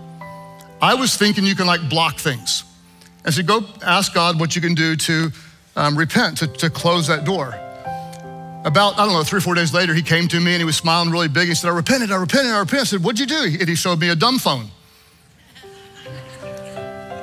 I 0.80 0.94
was 0.94 1.18
thinking 1.18 1.44
you 1.44 1.56
can 1.56 1.66
like 1.66 1.90
block 1.90 2.18
things. 2.18 2.64
I 3.26 3.32
said, 3.32 3.48
go 3.48 3.66
ask 3.84 4.14
God 4.14 4.40
what 4.40 4.56
you 4.56 4.62
can 4.62 4.76
do 4.76 4.96
to 4.96 5.32
um, 5.76 5.98
repent, 5.98 6.38
to, 6.38 6.48
to 6.48 6.70
close 6.70 7.08
that 7.08 7.26
door. 7.26 7.48
About, 8.64 9.00
I 9.00 9.06
don't 9.06 9.14
know, 9.14 9.24
three 9.24 9.40
or 9.40 9.42
four 9.42 9.56
days 9.56 9.74
later, 9.74 9.96
he 9.96 10.04
came 10.04 10.28
to 10.28 10.40
me 10.40 10.54
and 10.54 10.62
he 10.62 10.66
was 10.66 10.78
smiling 10.78 11.10
really 11.10 11.28
big. 11.28 11.48
He 11.48 11.56
said, 11.56 11.70
I 11.70 11.76
repented, 11.76 12.12
I 12.12 12.18
repented, 12.18 12.52
I 12.52 12.60
repented. 12.60 12.82
I 12.82 12.84
said, 12.84 13.04
What'd 13.04 13.20
you 13.20 13.26
do? 13.26 13.58
And 13.60 13.68
he 13.68 13.76
showed 13.76 14.00
me 14.00 14.10
a 14.10 14.16
dumb 14.16 14.38
phone. 14.38 14.68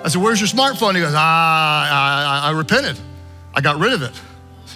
I 0.03 0.09
said, 0.09 0.21
Where's 0.21 0.41
your 0.41 0.49
smartphone? 0.49 0.97
He 0.97 1.01
goes, 1.01 1.15
Ah, 1.15 2.43
I, 2.43 2.49
I, 2.49 2.51
I 2.51 2.59
repented. 2.59 2.99
I 3.55 3.61
got 3.61 3.79
rid 3.79 3.93
of 3.93 4.03
it. 4.03 4.21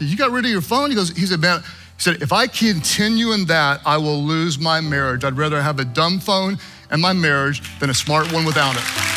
You 0.01 0.17
got 0.17 0.31
rid 0.31 0.45
of 0.45 0.51
your 0.51 0.61
phone? 0.61 0.91
He 0.91 0.97
goes, 0.97 1.11
He 1.11 1.27
said, 1.27 1.41
Man, 1.41 1.61
he 1.61 2.03
said, 2.03 2.23
if 2.23 2.33
I 2.33 2.47
continue 2.47 3.33
in 3.33 3.47
that, 3.47 3.81
I 3.85 3.97
will 3.97 4.23
lose 4.23 4.57
my 4.57 4.81
marriage. 4.81 5.25
I'd 5.25 5.37
rather 5.37 5.61
have 5.61 5.81
a 5.81 5.85
dumb 5.85 6.21
phone 6.21 6.59
and 6.91 7.03
my 7.03 7.13
marriage 7.13 7.61
than 7.81 7.91
a 7.91 7.95
smart 7.95 8.33
one 8.33 8.45
without 8.45 8.77
it. 8.77 8.83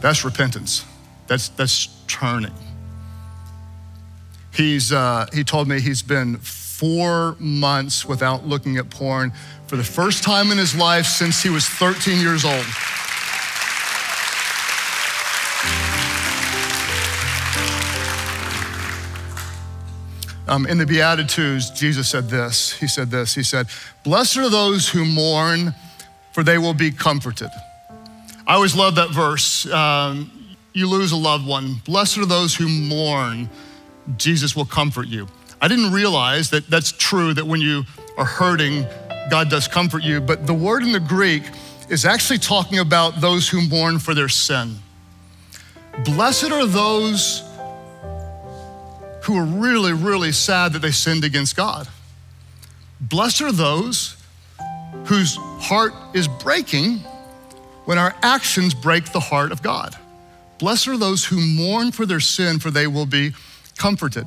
That's 0.00 0.24
repentance. 0.24 0.86
That's, 1.26 1.50
that's 1.50 1.88
turning. 2.06 2.54
He's, 4.54 4.92
uh, 4.92 5.26
he 5.34 5.44
told 5.44 5.68
me 5.68 5.80
he's 5.80 6.02
been 6.02 6.38
four 6.38 7.36
months 7.38 8.06
without 8.06 8.46
looking 8.46 8.78
at 8.78 8.88
porn 8.88 9.32
for 9.66 9.76
the 9.76 9.84
first 9.84 10.22
time 10.22 10.50
in 10.50 10.56
his 10.56 10.74
life 10.74 11.04
since 11.04 11.42
he 11.42 11.50
was 11.50 11.66
13 11.66 12.20
years 12.20 12.46
old. 12.46 12.64
Um, 20.48 20.66
in 20.66 20.78
the 20.78 20.86
Beatitudes, 20.86 21.70
Jesus 21.70 22.08
said 22.08 22.28
this. 22.30 22.72
He 22.72 22.88
said 22.88 23.10
this. 23.10 23.34
He 23.34 23.42
said, 23.42 23.66
Blessed 24.02 24.38
are 24.38 24.48
those 24.48 24.88
who 24.88 25.04
mourn, 25.04 25.74
for 26.32 26.42
they 26.42 26.56
will 26.56 26.74
be 26.74 26.90
comforted. 26.90 27.50
I 28.46 28.54
always 28.54 28.74
love 28.74 28.94
that 28.94 29.10
verse. 29.10 29.70
Um, 29.70 30.56
you 30.72 30.88
lose 30.88 31.12
a 31.12 31.16
loved 31.16 31.46
one. 31.46 31.74
Blessed 31.84 32.18
are 32.18 32.26
those 32.26 32.54
who 32.54 32.66
mourn, 32.66 33.50
Jesus 34.16 34.56
will 34.56 34.64
comfort 34.64 35.08
you. 35.08 35.28
I 35.60 35.68
didn't 35.68 35.92
realize 35.92 36.48
that 36.50 36.68
that's 36.68 36.92
true, 36.92 37.34
that 37.34 37.46
when 37.46 37.60
you 37.60 37.84
are 38.16 38.24
hurting, 38.24 38.86
God 39.30 39.50
does 39.50 39.68
comfort 39.68 40.02
you. 40.02 40.20
But 40.20 40.46
the 40.46 40.54
word 40.54 40.82
in 40.82 40.92
the 40.92 41.00
Greek 41.00 41.42
is 41.90 42.06
actually 42.06 42.38
talking 42.38 42.78
about 42.78 43.20
those 43.20 43.48
who 43.48 43.68
mourn 43.68 43.98
for 43.98 44.14
their 44.14 44.28
sin. 44.28 44.76
Blessed 46.04 46.50
are 46.50 46.64
those 46.64 47.42
who 49.28 49.36
are 49.36 49.44
really, 49.44 49.92
really 49.92 50.32
sad 50.32 50.72
that 50.72 50.78
they 50.80 50.90
sinned 50.90 51.22
against 51.22 51.54
God. 51.54 51.86
Blessed 52.98 53.42
are 53.42 53.52
those 53.52 54.16
whose 55.04 55.36
heart 55.36 55.92
is 56.14 56.26
breaking 56.26 57.00
when 57.84 57.98
our 57.98 58.16
actions 58.22 58.72
break 58.72 59.12
the 59.12 59.20
heart 59.20 59.52
of 59.52 59.62
God. 59.62 59.94
Blessed 60.58 60.88
are 60.88 60.96
those 60.96 61.26
who 61.26 61.40
mourn 61.40 61.92
for 61.92 62.06
their 62.06 62.20
sin, 62.20 62.58
for 62.58 62.70
they 62.70 62.86
will 62.86 63.04
be 63.04 63.34
comforted. 63.76 64.26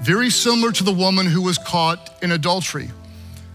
Very 0.00 0.30
similar 0.30 0.72
to 0.72 0.84
the 0.84 0.92
woman 0.92 1.26
who 1.26 1.42
was 1.42 1.58
caught 1.58 2.10
in 2.22 2.32
adultery. 2.32 2.88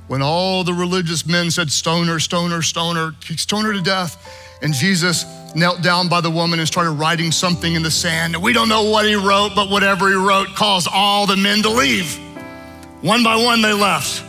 When 0.08 0.22
all 0.22 0.64
the 0.64 0.74
religious 0.74 1.26
men 1.26 1.50
said, 1.50 1.72
Stone 1.72 2.10
her, 2.10 2.20
stone 2.20 2.52
her, 2.52 2.62
stone 2.62 2.96
her, 2.96 3.14
stone 3.36 3.66
her 3.66 3.74
to 3.74 3.82
death. 3.82 4.60
And 4.62 4.76
Jesus 4.76 5.26
knelt 5.56 5.82
down 5.82 6.08
by 6.08 6.22
the 6.22 6.30
woman 6.30 6.60
and 6.60 6.68
started 6.68 6.92
writing 6.92 7.32
something 7.32 7.74
in 7.74 7.84
the 7.84 7.92
sand. 7.92 8.36
We 8.36 8.54
don't 8.54 8.70
know 8.70 8.90
what 8.90 9.06
he 9.06 9.16
wrote, 9.16 9.52
but 9.56 9.70
whatever 9.70 10.08
he 10.10 10.16
wrote 10.16 10.48
caused 10.56 10.88
all 10.92 11.26
the 11.26 11.38
men 11.38 11.62
to 11.64 11.70
leave. 11.70 12.18
One 13.02 13.24
by 13.24 13.36
one, 13.36 13.62
they 13.62 13.74
left. 13.74 14.24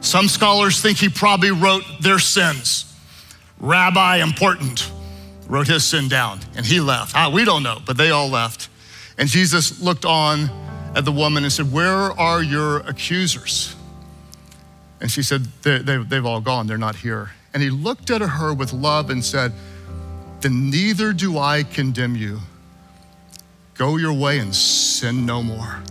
Some 0.00 0.28
scholars 0.28 0.80
think 0.80 0.98
he 0.98 1.08
probably 1.08 1.50
wrote 1.50 1.82
their 2.00 2.18
sins. 2.18 2.84
Rabbi 3.58 4.18
important 4.18 4.90
wrote 5.48 5.66
his 5.66 5.84
sin 5.84 6.08
down 6.08 6.40
and 6.54 6.66
he 6.66 6.80
left. 6.80 7.14
Ah, 7.14 7.30
we 7.30 7.44
don't 7.44 7.62
know, 7.62 7.78
but 7.86 7.96
they 7.96 8.10
all 8.10 8.28
left. 8.28 8.68
And 9.18 9.28
Jesus 9.28 9.80
looked 9.80 10.04
on 10.04 10.50
at 10.94 11.04
the 11.04 11.12
woman 11.12 11.44
and 11.44 11.52
said, 11.52 11.72
Where 11.72 12.12
are 12.18 12.42
your 12.42 12.78
accusers? 12.80 13.74
And 15.00 15.10
she 15.10 15.22
said, 15.22 15.44
they, 15.62 15.78
They've 15.78 16.24
all 16.24 16.40
gone, 16.40 16.66
they're 16.66 16.78
not 16.78 16.96
here. 16.96 17.30
And 17.54 17.62
he 17.62 17.70
looked 17.70 18.10
at 18.10 18.20
her 18.20 18.52
with 18.52 18.72
love 18.72 19.10
and 19.10 19.24
said, 19.24 19.52
Then 20.40 20.70
neither 20.70 21.12
do 21.12 21.38
I 21.38 21.62
condemn 21.62 22.16
you. 22.16 22.40
Go 23.74 23.96
your 23.96 24.12
way 24.12 24.38
and 24.38 24.54
sin 24.54 25.26
no 25.26 25.42
more. 25.42 25.82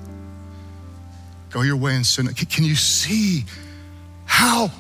Go 1.50 1.62
your 1.62 1.78
way 1.78 1.96
and 1.96 2.06
sin. 2.06 2.28
Can 2.28 2.64
you 2.64 2.76
see 2.76 3.46
how 4.26 4.72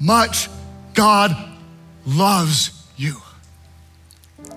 much 0.00 0.48
God 0.94 1.34
loves 2.06 2.86
you? 2.96 3.16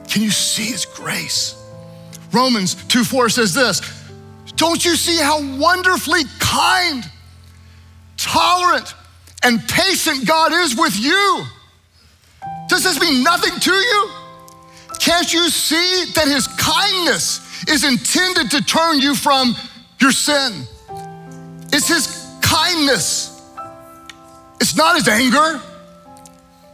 Can 0.07 0.21
you 0.21 0.31
see 0.31 0.65
his 0.65 0.85
grace? 0.85 1.55
Romans 2.31 2.75
2 2.75 3.03
4 3.03 3.29
says 3.29 3.53
this 3.53 3.81
Don't 4.55 4.83
you 4.83 4.95
see 4.95 5.17
how 5.17 5.57
wonderfully 5.57 6.23
kind, 6.39 7.09
tolerant, 8.17 8.93
and 9.43 9.61
patient 9.67 10.27
God 10.27 10.51
is 10.51 10.75
with 10.75 10.99
you. 10.99 11.45
Does 12.69 12.83
this 12.83 12.99
mean 12.99 13.23
nothing 13.23 13.59
to 13.59 13.73
you? 13.73 14.09
Can't 14.99 15.31
you 15.33 15.49
see 15.49 16.11
that 16.13 16.27
his 16.27 16.47
kindness 16.47 17.67
is 17.67 17.83
intended 17.83 18.51
to 18.51 18.63
turn 18.63 18.99
you 18.99 19.15
from 19.15 19.55
your 19.99 20.11
sin? 20.11 20.63
It's 21.73 21.87
his 21.87 22.25
kindness. 22.41 23.41
It's 24.61 24.75
not 24.75 24.95
his 24.95 25.07
anger. 25.07 25.61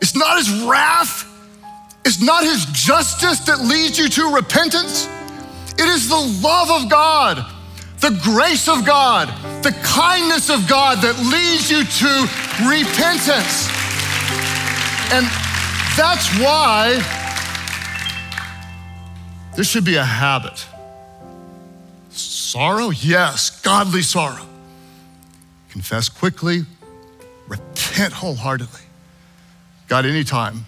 It's 0.02 0.16
not 0.16 0.38
his 0.38 0.64
wrath. 0.64 1.32
It's 2.06 2.22
not 2.22 2.44
his 2.44 2.66
justice 2.66 3.40
that 3.46 3.62
leads 3.62 3.98
you 3.98 4.10
to 4.10 4.36
repentance. 4.36 5.08
It 5.78 5.88
is 5.88 6.08
the 6.08 6.40
love 6.44 6.70
of 6.70 6.90
God 6.90 7.46
the 8.02 8.20
grace 8.22 8.68
of 8.68 8.86
God, 8.86 9.30
the 9.64 9.72
kindness 9.82 10.52
of 10.52 10.68
God 10.68 11.02
that 11.02 11.18
leads 11.26 11.72
you 11.72 11.82
to 11.82 12.12
repentance. 12.70 13.66
And 15.10 15.26
that's 15.98 16.40
why 16.40 17.02
this 19.56 19.70
should 19.70 19.86
be 19.86 19.96
a 19.96 20.04
habit. 20.04 20.66
Sorrow? 22.10 22.90
Yes, 22.90 23.62
godly 23.62 24.02
sorrow. 24.02 24.46
Confess 25.70 26.10
quickly, 26.10 26.62
repent 27.48 28.14
wholeheartedly. 28.14 28.82
God, 29.88 30.06
anytime. 30.06 30.66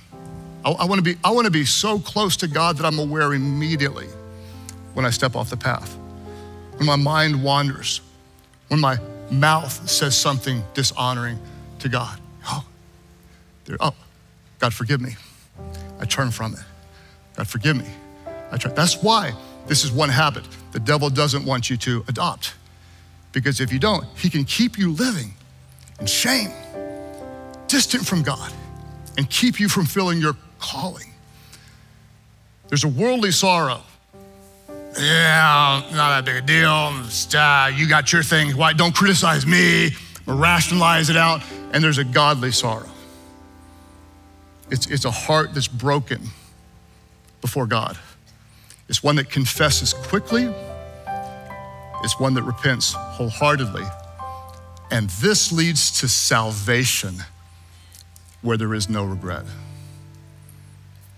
I, 0.65 0.71
I 0.71 0.85
want 0.85 0.99
to 0.99 1.03
be, 1.03 1.17
I 1.23 1.31
want 1.31 1.45
to 1.45 1.51
be 1.51 1.65
so 1.65 1.99
close 1.99 2.37
to 2.37 2.47
God 2.47 2.77
that 2.77 2.85
I'm 2.85 2.99
aware 2.99 3.33
immediately 3.33 4.07
when 4.93 5.05
I 5.05 5.09
step 5.09 5.35
off 5.35 5.49
the 5.49 5.57
path 5.57 5.97
when 6.77 6.85
my 6.85 6.95
mind 6.95 7.43
wanders, 7.43 8.01
when 8.67 8.79
my 8.79 8.99
mouth 9.31 9.89
says 9.89 10.15
something 10.15 10.63
dishonoring 10.73 11.39
to 11.79 11.89
God. 11.89 12.19
Oh, 12.45 12.65
there, 13.65 13.77
oh, 13.79 13.93
God, 14.59 14.73
forgive 14.73 15.01
me. 15.01 15.15
I 15.99 16.05
turn 16.05 16.31
from 16.31 16.53
it. 16.53 16.59
God, 17.35 17.47
forgive 17.47 17.77
me. 17.77 17.85
I 18.51 18.57
turn. 18.57 18.73
That's 18.75 19.01
why 19.01 19.33
this 19.67 19.83
is 19.83 19.91
one 19.91 20.09
habit 20.09 20.45
the 20.71 20.79
devil 20.79 21.09
doesn't 21.09 21.45
want 21.45 21.69
you 21.69 21.77
to 21.77 22.03
adopt. 22.07 22.53
Because 23.31 23.59
if 23.59 23.71
you 23.71 23.79
don't, 23.79 24.05
he 24.17 24.29
can 24.29 24.45
keep 24.45 24.77
you 24.77 24.91
living 24.93 25.33
in 25.99 26.05
shame, 26.05 26.51
distant 27.67 28.05
from 28.05 28.23
God, 28.23 28.51
and 29.17 29.29
keep 29.29 29.59
you 29.59 29.69
from 29.69 29.85
filling 29.85 30.19
your 30.19 30.35
calling. 30.59 31.11
There's 32.69 32.83
a 32.83 32.87
worldly 32.87 33.31
sorrow 33.31 33.81
yeah, 34.99 35.83
not 35.91 36.09
that 36.09 36.25
big 36.25 36.35
a 36.37 36.41
deal. 36.41 37.39
Uh, 37.39 37.71
you 37.75 37.87
got 37.87 38.11
your 38.11 38.23
thing. 38.23 38.51
Why? 38.51 38.73
Don't 38.73 38.95
criticize 38.95 39.45
me. 39.45 39.91
Rationalize 40.25 41.09
it 41.09 41.17
out. 41.17 41.41
And 41.71 41.83
there's 41.83 41.99
a 41.99 42.03
godly 42.03 42.51
sorrow. 42.51 42.89
It's, 44.69 44.87
it's 44.87 45.05
a 45.05 45.11
heart 45.11 45.53
that's 45.53 45.67
broken 45.67 46.21
before 47.41 47.67
God. 47.67 47.97
It's 48.89 49.03
one 49.03 49.15
that 49.17 49.29
confesses 49.29 49.93
quickly, 49.93 50.53
it's 52.03 52.19
one 52.19 52.33
that 52.35 52.43
repents 52.43 52.93
wholeheartedly. 52.93 53.83
And 54.91 55.09
this 55.09 55.51
leads 55.51 55.99
to 55.99 56.07
salvation 56.07 57.15
where 58.41 58.55
there 58.55 58.73
is 58.73 58.89
no 58.89 59.03
regret. 59.03 59.43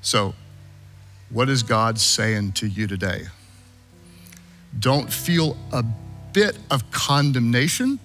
So, 0.01 0.33
what 1.29 1.49
is 1.49 1.61
God 1.61 1.99
saying 1.99 2.53
to 2.53 2.67
you 2.67 2.87
today? 2.87 3.27
Don't 4.79 5.11
feel 5.11 5.55
a 5.71 5.83
bit 6.33 6.57
of 6.71 6.89
condemnation. 6.91 7.99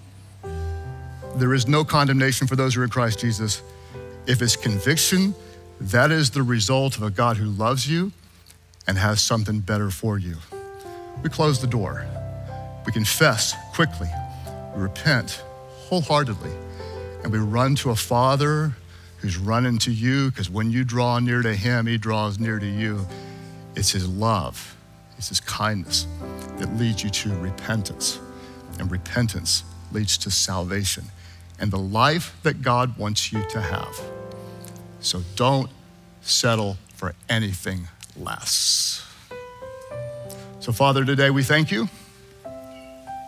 There 1.37 1.54
is 1.54 1.66
no 1.66 1.85
condemnation 1.85 2.46
for 2.46 2.57
those 2.57 2.74
who 2.74 2.83
are 2.83 2.85
in 2.85 2.90
Christ 2.90 3.20
Jesus. 3.20 3.62
If 4.26 4.40
it's 4.40 4.56
conviction, 4.56 5.34
that 5.80 6.10
is 6.10 6.30
the 6.30 6.42
result 6.42 6.96
of 6.96 7.02
a 7.02 7.10
God 7.10 7.37
who 7.37 7.46
loves 7.46 7.88
you 7.88 8.12
and 8.87 8.96
has 8.96 9.20
something 9.20 9.60
better 9.60 9.90
for 9.90 10.18
you. 10.18 10.37
We 11.22 11.30
close 11.30 11.60
the 11.60 11.66
door. 11.66 12.06
We 12.87 12.92
confess 12.92 13.54
quickly. 13.74 14.08
We 14.74 14.82
repent 14.82 15.42
wholeheartedly. 15.88 16.52
And 17.22 17.32
we 17.32 17.38
run 17.38 17.74
to 17.76 17.90
a 17.90 17.96
Father 17.96 18.72
who's 19.18 19.37
running 19.37 19.78
to 19.78 19.92
you 19.92 20.30
because 20.30 20.50
when 20.50 20.70
you 20.70 20.84
draw 20.84 21.18
near 21.18 21.42
to 21.42 21.54
Him, 21.54 21.87
He 21.87 21.98
draws 21.98 22.38
near 22.38 22.58
to 22.58 22.66
you. 22.66 23.06
It's 23.74 23.90
His 23.90 24.08
love, 24.08 24.76
it's 25.16 25.28
His 25.28 25.40
kindness 25.40 26.06
that 26.58 26.74
leads 26.76 27.02
you 27.02 27.10
to 27.10 27.34
repentance. 27.38 28.18
And 28.78 28.90
repentance 28.90 29.64
leads 29.92 30.18
to 30.18 30.30
salvation 30.30 31.04
and 31.58 31.70
the 31.70 31.78
life 31.78 32.37
that 32.42 32.62
God 32.62 32.98
wants 32.98 33.32
you 33.32 33.42
to 33.50 33.60
have. 33.60 34.13
So 35.04 35.20
don't 35.36 35.68
settle 36.22 36.78
for 36.96 37.14
anything 37.28 37.88
less. 38.16 39.06
So, 40.60 40.72
Father, 40.72 41.04
today 41.04 41.28
we 41.28 41.42
thank 41.42 41.70
you. 41.70 41.90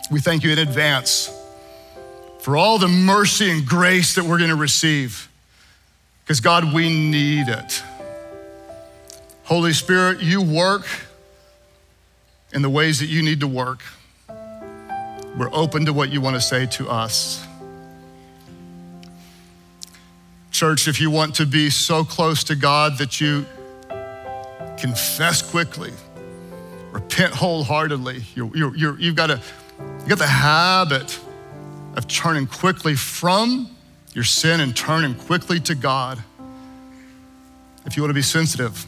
We 0.09 0.19
thank 0.19 0.43
you 0.43 0.51
in 0.51 0.57
advance 0.57 1.31
for 2.39 2.57
all 2.57 2.79
the 2.79 2.87
mercy 2.87 3.51
and 3.51 3.63
grace 3.63 4.15
that 4.15 4.23
we're 4.23 4.39
going 4.39 4.49
to 4.49 4.55
receive. 4.55 5.29
Because, 6.23 6.39
God, 6.39 6.73
we 6.73 6.89
need 6.89 7.47
it. 7.47 7.83
Holy 9.43 9.73
Spirit, 9.73 10.19
you 10.19 10.41
work 10.41 10.87
in 12.53 12.63
the 12.63 12.69
ways 12.69 12.99
that 13.01 13.05
you 13.05 13.21
need 13.21 13.41
to 13.41 13.47
work. 13.47 13.83
We're 15.37 15.53
open 15.53 15.85
to 15.85 15.93
what 15.93 16.09
you 16.09 16.21
want 16.21 16.35
to 16.37 16.41
say 16.41 16.65
to 16.65 16.89
us. 16.89 17.46
Church, 20.57 20.87
if 20.87 20.99
you 20.99 21.11
want 21.11 21.35
to 21.35 21.45
be 21.45 21.69
so 21.69 22.03
close 22.03 22.43
to 22.45 22.55
God 22.55 22.97
that 22.97 23.21
you 23.21 23.45
confess 24.75 25.47
quickly, 25.47 25.93
repent 26.91 27.31
wholeheartedly, 27.31 28.23
you 28.33 28.51
you 28.55 28.97
you've 28.97 29.15
got 29.15 29.27
to, 29.27 29.39
you 30.07 30.15
the 30.15 30.25
habit 30.25 31.19
of 31.95 32.07
turning 32.07 32.47
quickly 32.47 32.95
from 32.95 33.69
your 34.15 34.23
sin 34.23 34.59
and 34.61 34.75
turning 34.75 35.13
quickly 35.13 35.59
to 35.59 35.75
God. 35.75 36.23
If 37.85 37.95
you 37.95 38.01
want 38.01 38.09
to 38.09 38.15
be 38.15 38.23
sensitive, 38.23 38.83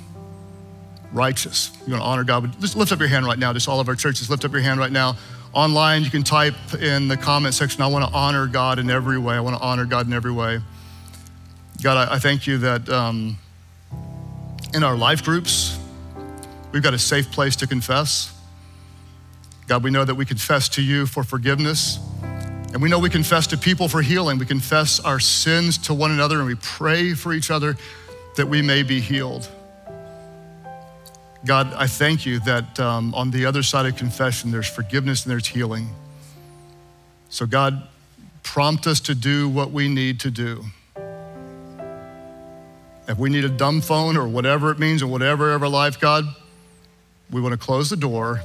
righteous, 1.14 1.70
you 1.86 1.94
want 1.94 2.02
to 2.02 2.10
honor 2.10 2.24
God, 2.24 2.60
just 2.60 2.78
lift 2.78 2.92
up 2.92 2.98
your 2.98 3.10
hand 3.10 3.28
right 3.28 3.38
now. 3.38 3.54
Just 3.54 3.70
all 3.70 3.80
of 3.80 3.88
our 3.88 3.96
churches, 3.96 4.28
lift 4.28 4.44
up 4.44 4.54
your 4.54 4.62
hand 4.62 4.80
right 4.80 4.92
now. 4.92 5.18
Online, 5.54 6.02
you 6.04 6.10
can 6.10 6.24
type 6.24 6.56
in 6.82 7.08
the 7.08 7.16
comment 7.16 7.54
section, 7.54 7.84
I 7.84 7.88
want 7.88 8.10
to 8.10 8.12
honor 8.12 8.48
God 8.48 8.80
in 8.80 8.90
every 8.90 9.20
way. 9.20 9.36
I 9.36 9.40
want 9.40 9.56
to 9.56 9.62
honor 9.62 9.86
God 9.86 10.08
in 10.08 10.14
every 10.14 10.32
way. 10.32 10.62
God, 11.82 12.10
I, 12.10 12.15
I 12.15 12.20
thank 12.20 12.46
you 12.46 12.58
that 12.60 12.89
um, 12.89 13.38
in 14.74 14.84
our 14.84 14.98
life 14.98 15.24
groups, 15.24 15.80
we've 16.74 16.84
got 16.84 16.94
a 16.94 17.00
safe 17.00 17.32
place 17.32 17.56
to 17.58 17.68
confess. 17.68 18.36
God, 19.68 19.84
we 19.84 19.89
know 19.89 20.04
that 20.04 20.15
we 20.15 20.26
confess 20.26 20.68
to 20.70 20.82
you 20.82 21.06
for 21.06 21.24
forgiveness. 21.24 22.00
And 22.74 22.82
we 22.82 22.89
know 22.89 23.00
we 23.00 23.10
confess 23.10 23.48
to 23.48 23.58
people 23.58 23.88
for 23.88 24.02
healing. 24.02 24.38
We 24.38 24.46
confess 24.46 25.00
our 25.00 25.20
sins 25.20 25.78
to 25.80 25.94
one 25.94 26.12
another 26.12 26.39
and 26.39 26.48
we 26.48 26.56
pray 26.56 27.13
for 27.13 27.34
each 27.34 27.50
other 27.50 27.78
that 28.36 28.48
we 28.48 28.62
may 28.62 28.84
be 28.84 29.00
healed. 29.00 29.50
God, 31.46 31.74
I 31.74 31.88
thank 31.88 32.26
you 32.26 32.39
that 32.42 32.78
um, 32.80 33.15
on 33.15 33.32
the 33.32 33.46
other 33.46 33.63
side 33.63 33.86
of 33.86 33.96
confession, 33.96 34.52
there's 34.52 34.70
forgiveness 34.70 35.24
and 35.24 35.32
there's 35.32 35.48
healing. 35.48 35.88
So, 37.30 37.46
God, 37.46 37.88
prompt 38.44 38.86
us 38.86 39.00
to 39.02 39.15
do 39.15 39.48
what 39.48 39.72
we 39.72 39.88
need 39.88 40.20
to 40.22 40.32
do. 40.32 40.65
If 43.10 43.17
we 43.17 43.32
need 43.32 43.43
a 43.43 43.50
dumb 43.50 43.82
phone 43.82 44.15
or 44.15 44.28
whatever 44.28 44.69
it 44.69 44.78
means 44.78 45.02
in 45.02 45.10
whatever 45.10 45.52
our 45.52 45.67
life, 45.67 46.00
God, 46.00 46.26
we 47.32 47.41
want 47.41 47.54
to 47.54 47.58
close 47.58 47.89
the 47.89 47.95
door. 47.95 48.39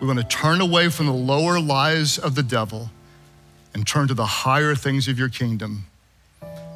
We 0.00 0.06
want 0.06 0.18
to 0.18 0.26
turn 0.26 0.62
away 0.62 0.88
from 0.88 1.04
the 1.04 1.12
lower 1.12 1.60
lies 1.60 2.16
of 2.16 2.34
the 2.34 2.42
devil 2.42 2.90
and 3.74 3.86
turn 3.86 4.08
to 4.08 4.14
the 4.14 4.24
higher 4.24 4.74
things 4.74 5.06
of 5.06 5.18
your 5.18 5.28
kingdom 5.28 5.84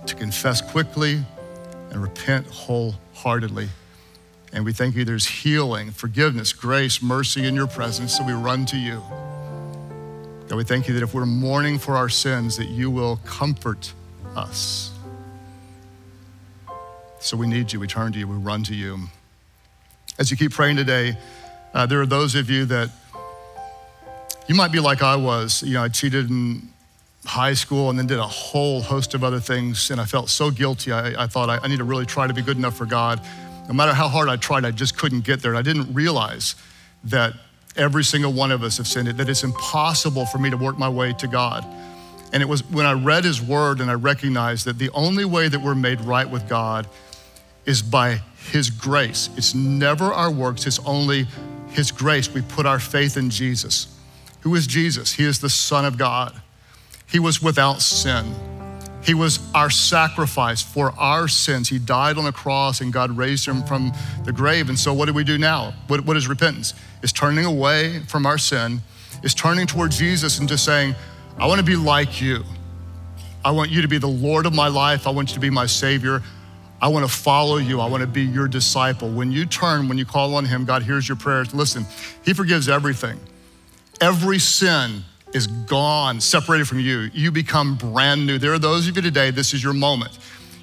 to 0.04 0.14
confess 0.14 0.60
quickly 0.60 1.24
and 1.90 2.02
repent 2.02 2.46
wholeheartedly. 2.48 3.70
And 4.52 4.66
we 4.66 4.74
thank 4.74 4.94
you 4.94 5.06
there's 5.06 5.26
healing, 5.26 5.92
forgiveness, 5.92 6.52
grace, 6.52 7.00
mercy 7.00 7.46
in 7.46 7.54
your 7.54 7.68
presence, 7.68 8.18
so 8.18 8.24
we 8.24 8.34
run 8.34 8.66
to 8.66 8.76
you. 8.76 9.02
God, 10.48 10.56
we 10.56 10.64
thank 10.64 10.88
you 10.88 10.94
that 10.94 11.02
if 11.02 11.14
we're 11.14 11.24
mourning 11.24 11.78
for 11.78 11.96
our 11.96 12.10
sins, 12.10 12.58
that 12.58 12.68
you 12.68 12.90
will 12.90 13.16
comfort 13.24 13.94
us. 14.36 14.97
So 17.20 17.36
we 17.36 17.46
need 17.46 17.72
you. 17.72 17.80
We 17.80 17.88
turn 17.88 18.12
to 18.12 18.18
you. 18.18 18.28
We 18.28 18.36
run 18.36 18.62
to 18.64 18.74
you. 18.74 19.08
As 20.18 20.30
you 20.30 20.36
keep 20.36 20.52
praying 20.52 20.76
today, 20.76 21.16
uh, 21.74 21.86
there 21.86 22.00
are 22.00 22.06
those 22.06 22.34
of 22.34 22.48
you 22.48 22.64
that 22.66 22.90
you 24.46 24.54
might 24.54 24.72
be 24.72 24.80
like 24.80 25.02
I 25.02 25.16
was. 25.16 25.62
You 25.62 25.74
know, 25.74 25.82
I 25.82 25.88
cheated 25.88 26.30
in 26.30 26.68
high 27.24 27.54
school 27.54 27.90
and 27.90 27.98
then 27.98 28.06
did 28.06 28.18
a 28.18 28.26
whole 28.26 28.80
host 28.80 29.14
of 29.14 29.24
other 29.24 29.40
things, 29.40 29.90
and 29.90 30.00
I 30.00 30.04
felt 30.04 30.30
so 30.30 30.50
guilty. 30.50 30.92
I, 30.92 31.24
I 31.24 31.26
thought 31.26 31.50
I, 31.50 31.58
I 31.58 31.68
need 31.68 31.78
to 31.78 31.84
really 31.84 32.06
try 32.06 32.26
to 32.26 32.34
be 32.34 32.42
good 32.42 32.56
enough 32.56 32.76
for 32.76 32.86
God. 32.86 33.20
No 33.66 33.74
matter 33.74 33.92
how 33.92 34.08
hard 34.08 34.28
I 34.28 34.36
tried, 34.36 34.64
I 34.64 34.70
just 34.70 34.96
couldn't 34.96 35.24
get 35.24 35.42
there. 35.42 35.50
And 35.50 35.58
I 35.58 35.62
didn't 35.62 35.92
realize 35.92 36.54
that 37.04 37.34
every 37.76 38.04
single 38.04 38.32
one 38.32 38.50
of 38.52 38.62
us 38.62 38.78
have 38.78 38.86
sinned, 38.86 39.08
that 39.08 39.28
it's 39.28 39.44
impossible 39.44 40.24
for 40.26 40.38
me 40.38 40.50
to 40.50 40.56
work 40.56 40.78
my 40.78 40.88
way 40.88 41.12
to 41.14 41.26
God. 41.26 41.66
And 42.32 42.42
it 42.42 42.46
was 42.46 42.62
when 42.64 42.86
I 42.86 42.92
read 42.92 43.24
his 43.24 43.42
word 43.42 43.80
and 43.80 43.90
I 43.90 43.94
recognized 43.94 44.66
that 44.66 44.78
the 44.78 44.90
only 44.90 45.24
way 45.24 45.48
that 45.48 45.60
we're 45.60 45.74
made 45.74 46.00
right 46.02 46.28
with 46.28 46.48
God 46.48 46.86
is 47.68 47.82
by 47.82 48.20
His 48.50 48.70
grace. 48.70 49.28
It's 49.36 49.54
never 49.54 50.06
our 50.06 50.30
works, 50.30 50.66
it's 50.66 50.80
only 50.80 51.26
His 51.68 51.92
grace. 51.92 52.32
We 52.32 52.42
put 52.42 52.66
our 52.66 52.80
faith 52.80 53.16
in 53.16 53.30
Jesus. 53.30 53.94
Who 54.40 54.54
is 54.54 54.66
Jesus? 54.66 55.12
He 55.12 55.24
is 55.24 55.38
the 55.38 55.50
Son 55.50 55.84
of 55.84 55.98
God. 55.98 56.32
He 57.06 57.18
was 57.18 57.42
without 57.42 57.80
sin. 57.82 58.34
He 59.02 59.14
was 59.14 59.38
our 59.54 59.70
sacrifice 59.70 60.60
for 60.60 60.92
our 60.98 61.28
sins. 61.28 61.68
He 61.68 61.78
died 61.78 62.18
on 62.18 62.24
the 62.24 62.32
cross 62.32 62.80
and 62.80 62.92
God 62.92 63.16
raised 63.16 63.46
him 63.46 63.62
from 63.62 63.92
the 64.24 64.32
grave. 64.32 64.68
And 64.68 64.78
so, 64.78 64.92
what 64.92 65.06
do 65.06 65.12
we 65.12 65.24
do 65.24 65.38
now? 65.38 65.74
What, 65.86 66.04
what 66.04 66.16
is 66.16 66.28
repentance? 66.28 66.74
Is 67.02 67.12
turning 67.12 67.44
away 67.44 68.00
from 68.00 68.26
our 68.26 68.38
sin, 68.38 68.80
is 69.22 69.34
turning 69.34 69.66
toward 69.66 69.92
Jesus 69.92 70.38
and 70.38 70.48
just 70.48 70.64
saying, 70.64 70.94
I 71.38 71.46
want 71.46 71.58
to 71.58 71.64
be 71.64 71.76
like 71.76 72.20
you. 72.20 72.42
I 73.44 73.50
want 73.52 73.70
you 73.70 73.82
to 73.82 73.88
be 73.88 73.98
the 73.98 74.08
Lord 74.08 74.46
of 74.46 74.54
my 74.54 74.68
life. 74.68 75.06
I 75.06 75.10
want 75.10 75.30
you 75.30 75.34
to 75.34 75.40
be 75.40 75.50
my 75.50 75.66
Savior. 75.66 76.22
I 76.80 76.88
want 76.88 77.04
to 77.04 77.12
follow 77.12 77.56
you. 77.56 77.80
I 77.80 77.86
want 77.86 78.02
to 78.02 78.06
be 78.06 78.22
your 78.22 78.46
disciple. 78.46 79.10
When 79.10 79.32
you 79.32 79.46
turn, 79.46 79.88
when 79.88 79.98
you 79.98 80.04
call 80.04 80.34
on 80.36 80.44
Him, 80.44 80.64
God 80.64 80.82
hears 80.82 81.08
your 81.08 81.16
prayers. 81.16 81.52
Listen, 81.52 81.84
He 82.24 82.32
forgives 82.32 82.68
everything. 82.68 83.18
Every 84.00 84.38
sin 84.38 85.02
is 85.34 85.46
gone, 85.46 86.20
separated 86.20 86.68
from 86.68 86.80
you. 86.80 87.10
You 87.12 87.30
become 87.32 87.74
brand 87.74 88.26
new. 88.26 88.38
There 88.38 88.52
are 88.52 88.58
those 88.58 88.88
of 88.88 88.96
you 88.96 89.02
today, 89.02 89.30
this 89.30 89.52
is 89.52 89.62
your 89.62 89.72
moment. 89.72 90.18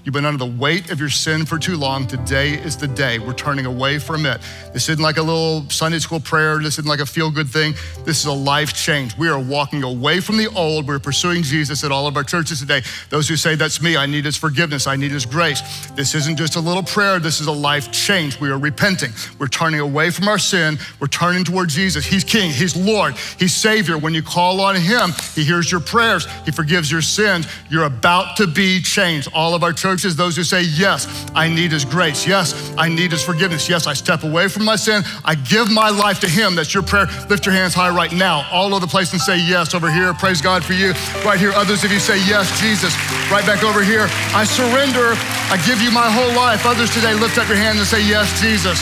You've 0.05 0.13
been 0.13 0.25
under 0.25 0.37
the 0.37 0.51
weight 0.59 0.91
of 0.91 0.99
your 0.99 1.09
sin 1.09 1.47
for 1.47 1.57
too 1.57 1.77
long. 1.77 2.05
Today 2.05 2.51
is 2.51 2.77
the 2.77 2.87
day. 2.87 3.17
We're 3.17 3.33
turning 3.33 3.65
away 3.65 3.97
from 3.97 4.27
it. 4.27 4.39
This 4.71 4.87
isn't 4.87 5.01
like 5.01 5.17
a 5.17 5.21
little 5.23 5.67
Sunday 5.71 5.97
school 5.97 6.19
prayer. 6.19 6.59
This 6.59 6.75
isn't 6.75 6.85
like 6.85 6.99
a 6.99 7.07
feel 7.07 7.31
good 7.31 7.49
thing. 7.49 7.73
This 8.03 8.19
is 8.19 8.25
a 8.25 8.31
life 8.31 8.75
change. 8.75 9.17
We 9.17 9.29
are 9.29 9.39
walking 9.39 9.81
away 9.81 10.19
from 10.19 10.37
the 10.37 10.45
old. 10.49 10.87
We're 10.87 10.99
pursuing 10.99 11.41
Jesus 11.41 11.83
at 11.83 11.91
all 11.91 12.05
of 12.05 12.15
our 12.17 12.23
churches 12.23 12.59
today. 12.59 12.83
Those 13.09 13.27
who 13.27 13.35
say, 13.35 13.55
That's 13.55 13.81
me, 13.81 13.97
I 13.97 14.05
need 14.05 14.25
his 14.25 14.37
forgiveness, 14.37 14.85
I 14.85 14.95
need 14.95 15.09
his 15.09 15.25
grace. 15.25 15.61
This 15.95 16.13
isn't 16.13 16.37
just 16.37 16.55
a 16.55 16.59
little 16.59 16.83
prayer. 16.83 17.17
This 17.17 17.41
is 17.41 17.47
a 17.47 17.51
life 17.51 17.91
change. 17.91 18.39
We 18.39 18.51
are 18.51 18.59
repenting. 18.59 19.09
We're 19.39 19.47
turning 19.47 19.79
away 19.79 20.11
from 20.11 20.27
our 20.27 20.37
sin. 20.37 20.77
We're 20.99 21.07
turning 21.07 21.43
toward 21.43 21.69
Jesus. 21.69 22.05
He's 22.05 22.23
King, 22.23 22.51
He's 22.51 22.75
Lord, 22.75 23.15
He's 23.39 23.55
Savior. 23.55 23.97
When 23.97 24.13
you 24.13 24.21
call 24.21 24.61
on 24.61 24.75
Him, 24.75 25.13
He 25.33 25.43
hears 25.43 25.71
your 25.71 25.81
prayers, 25.81 26.27
He 26.45 26.51
forgives 26.51 26.91
your 26.91 27.01
sins. 27.01 27.47
You're 27.71 27.85
about 27.85 28.37
to 28.37 28.45
be 28.45 28.83
changed. 28.83 29.29
All 29.33 29.55
of 29.55 29.63
our 29.63 29.73
churches 29.73 29.94
church 29.95 30.05
is 30.05 30.15
those 30.15 30.35
who 30.35 30.43
say, 30.43 30.61
Yes, 30.61 31.07
I 31.33 31.47
need 31.47 31.71
His 31.71 31.85
grace. 31.85 32.27
Yes, 32.27 32.73
I 32.77 32.89
need 32.89 33.11
His 33.11 33.23
forgiveness. 33.23 33.69
Yes, 33.69 33.87
I 33.87 33.93
step 33.93 34.23
away 34.23 34.47
from 34.47 34.65
my 34.65 34.75
sin. 34.75 35.03
I 35.23 35.35
give 35.35 35.71
my 35.71 35.89
life 35.89 36.19
to 36.21 36.27
Him. 36.27 36.55
That's 36.55 36.73
your 36.73 36.83
prayer. 36.83 37.07
Lift 37.29 37.45
your 37.45 37.55
hands 37.55 37.73
high 37.73 37.95
right 37.95 38.11
now, 38.11 38.45
all 38.51 38.73
over 38.73 38.85
the 38.85 38.91
place, 38.91 39.13
and 39.13 39.21
say 39.21 39.37
yes 39.37 39.73
over 39.73 39.89
here. 39.89 40.13
Praise 40.13 40.41
God 40.41 40.63
for 40.63 40.73
you. 40.73 40.91
Right 41.23 41.39
here, 41.39 41.51
others 41.53 41.83
of 41.83 41.91
you 41.91 41.99
say 41.99 42.17
yes, 42.27 42.59
Jesus. 42.59 42.93
Right 43.31 43.45
back 43.45 43.63
over 43.63 43.83
here. 43.83 44.07
I 44.35 44.43
surrender 44.43 45.15
I 45.47 45.61
give 45.65 45.81
you 45.81 45.91
my 45.91 46.09
whole 46.09 46.33
life. 46.35 46.65
Others 46.65 46.93
today 46.93 47.13
lift 47.13 47.37
up 47.37 47.47
your 47.47 47.57
hand 47.57 47.77
and 47.77 47.87
say, 47.87 48.01
Yes, 48.03 48.27
Jesus, 48.41 48.81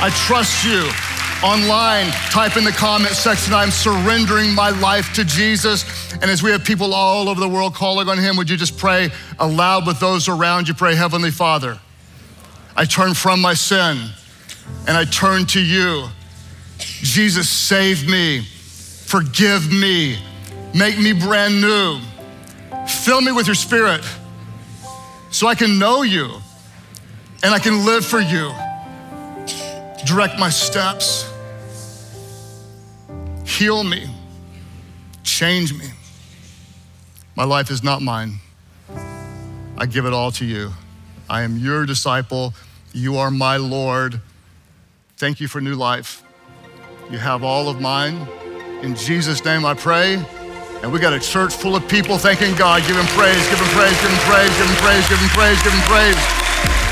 I 0.00 0.10
trust 0.26 0.64
you. 0.64 1.13
Online, 1.44 2.10
type 2.30 2.56
in 2.56 2.64
the 2.64 2.72
comment 2.72 3.12
section, 3.12 3.52
I'm 3.52 3.70
surrendering 3.70 4.54
my 4.54 4.70
life 4.70 5.12
to 5.12 5.26
Jesus. 5.26 5.84
And 6.14 6.24
as 6.24 6.42
we 6.42 6.50
have 6.50 6.64
people 6.64 6.94
all 6.94 7.28
over 7.28 7.38
the 7.38 7.48
world 7.48 7.74
calling 7.74 8.08
on 8.08 8.16
him, 8.16 8.38
would 8.38 8.48
you 8.48 8.56
just 8.56 8.78
pray 8.78 9.10
aloud 9.38 9.86
with 9.86 10.00
those 10.00 10.26
around 10.26 10.68
you? 10.68 10.72
Pray, 10.72 10.94
Heavenly 10.94 11.30
Father, 11.30 11.78
I 12.74 12.86
turn 12.86 13.12
from 13.12 13.42
my 13.42 13.52
sin 13.52 13.98
and 14.88 14.96
I 14.96 15.04
turn 15.04 15.44
to 15.48 15.60
you. 15.60 16.08
Jesus, 16.78 17.50
save 17.50 18.08
me, 18.08 18.40
forgive 18.40 19.70
me, 19.70 20.18
make 20.74 20.98
me 20.98 21.12
brand 21.12 21.60
new. 21.60 22.00
Fill 22.88 23.20
me 23.20 23.32
with 23.32 23.46
your 23.46 23.54
spirit 23.54 24.02
so 25.30 25.46
I 25.46 25.54
can 25.54 25.78
know 25.78 26.04
you 26.04 26.30
and 27.42 27.52
I 27.52 27.58
can 27.58 27.84
live 27.84 28.06
for 28.06 28.20
you. 28.20 28.50
Direct 30.06 30.38
my 30.38 30.48
steps, 30.48 31.30
heal 33.44 33.84
me, 33.84 34.08
change 35.22 35.72
me. 35.72 35.86
My 37.36 37.44
life 37.44 37.70
is 37.70 37.82
not 37.82 38.02
mine. 38.02 38.38
I 39.76 39.86
give 39.86 40.06
it 40.06 40.12
all 40.12 40.30
to 40.32 40.44
you. 40.44 40.70
I 41.28 41.42
am 41.42 41.58
your 41.58 41.84
disciple. 41.86 42.54
You 42.92 43.16
are 43.16 43.30
my 43.30 43.56
Lord. 43.56 44.20
Thank 45.16 45.40
you 45.40 45.48
for 45.48 45.60
new 45.60 45.74
life. 45.74 46.22
You 47.10 47.18
have 47.18 47.42
all 47.42 47.68
of 47.68 47.80
mine. 47.80 48.28
In 48.82 48.94
Jesus' 48.94 49.44
name 49.44 49.64
I 49.64 49.74
pray. 49.74 50.14
And 50.82 50.92
we 50.92 50.98
got 50.98 51.12
a 51.12 51.18
church 51.18 51.54
full 51.54 51.74
of 51.74 51.88
people 51.88 52.18
thanking 52.18 52.54
God, 52.56 52.86
giving 52.86 53.06
praise, 53.16 53.48
giving 53.48 53.66
praise, 53.68 54.00
giving 54.00 54.18
praise, 54.18 54.58
giving 54.58 54.76
praise, 54.76 55.08
giving 55.08 55.28
praise, 55.28 55.62
giving 55.62 55.80
praise. 55.80 56.33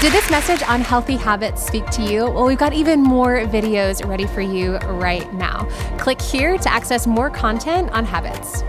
Did 0.02 0.12
this 0.12 0.28
message 0.32 0.64
on 0.64 0.80
healthy 0.80 1.14
habits 1.14 1.64
speak 1.64 1.86
to 1.90 2.02
you? 2.02 2.28
Well, 2.28 2.44
we've 2.44 2.58
got 2.58 2.72
even 2.72 3.00
more 3.00 3.42
videos 3.42 4.04
ready 4.04 4.26
for 4.26 4.40
you 4.40 4.78
right 4.78 5.32
now. 5.32 5.68
Click 5.96 6.20
here 6.20 6.58
to 6.58 6.72
access 6.72 7.06
more 7.06 7.30
content 7.30 7.88
on 7.92 8.04
habits. 8.04 8.64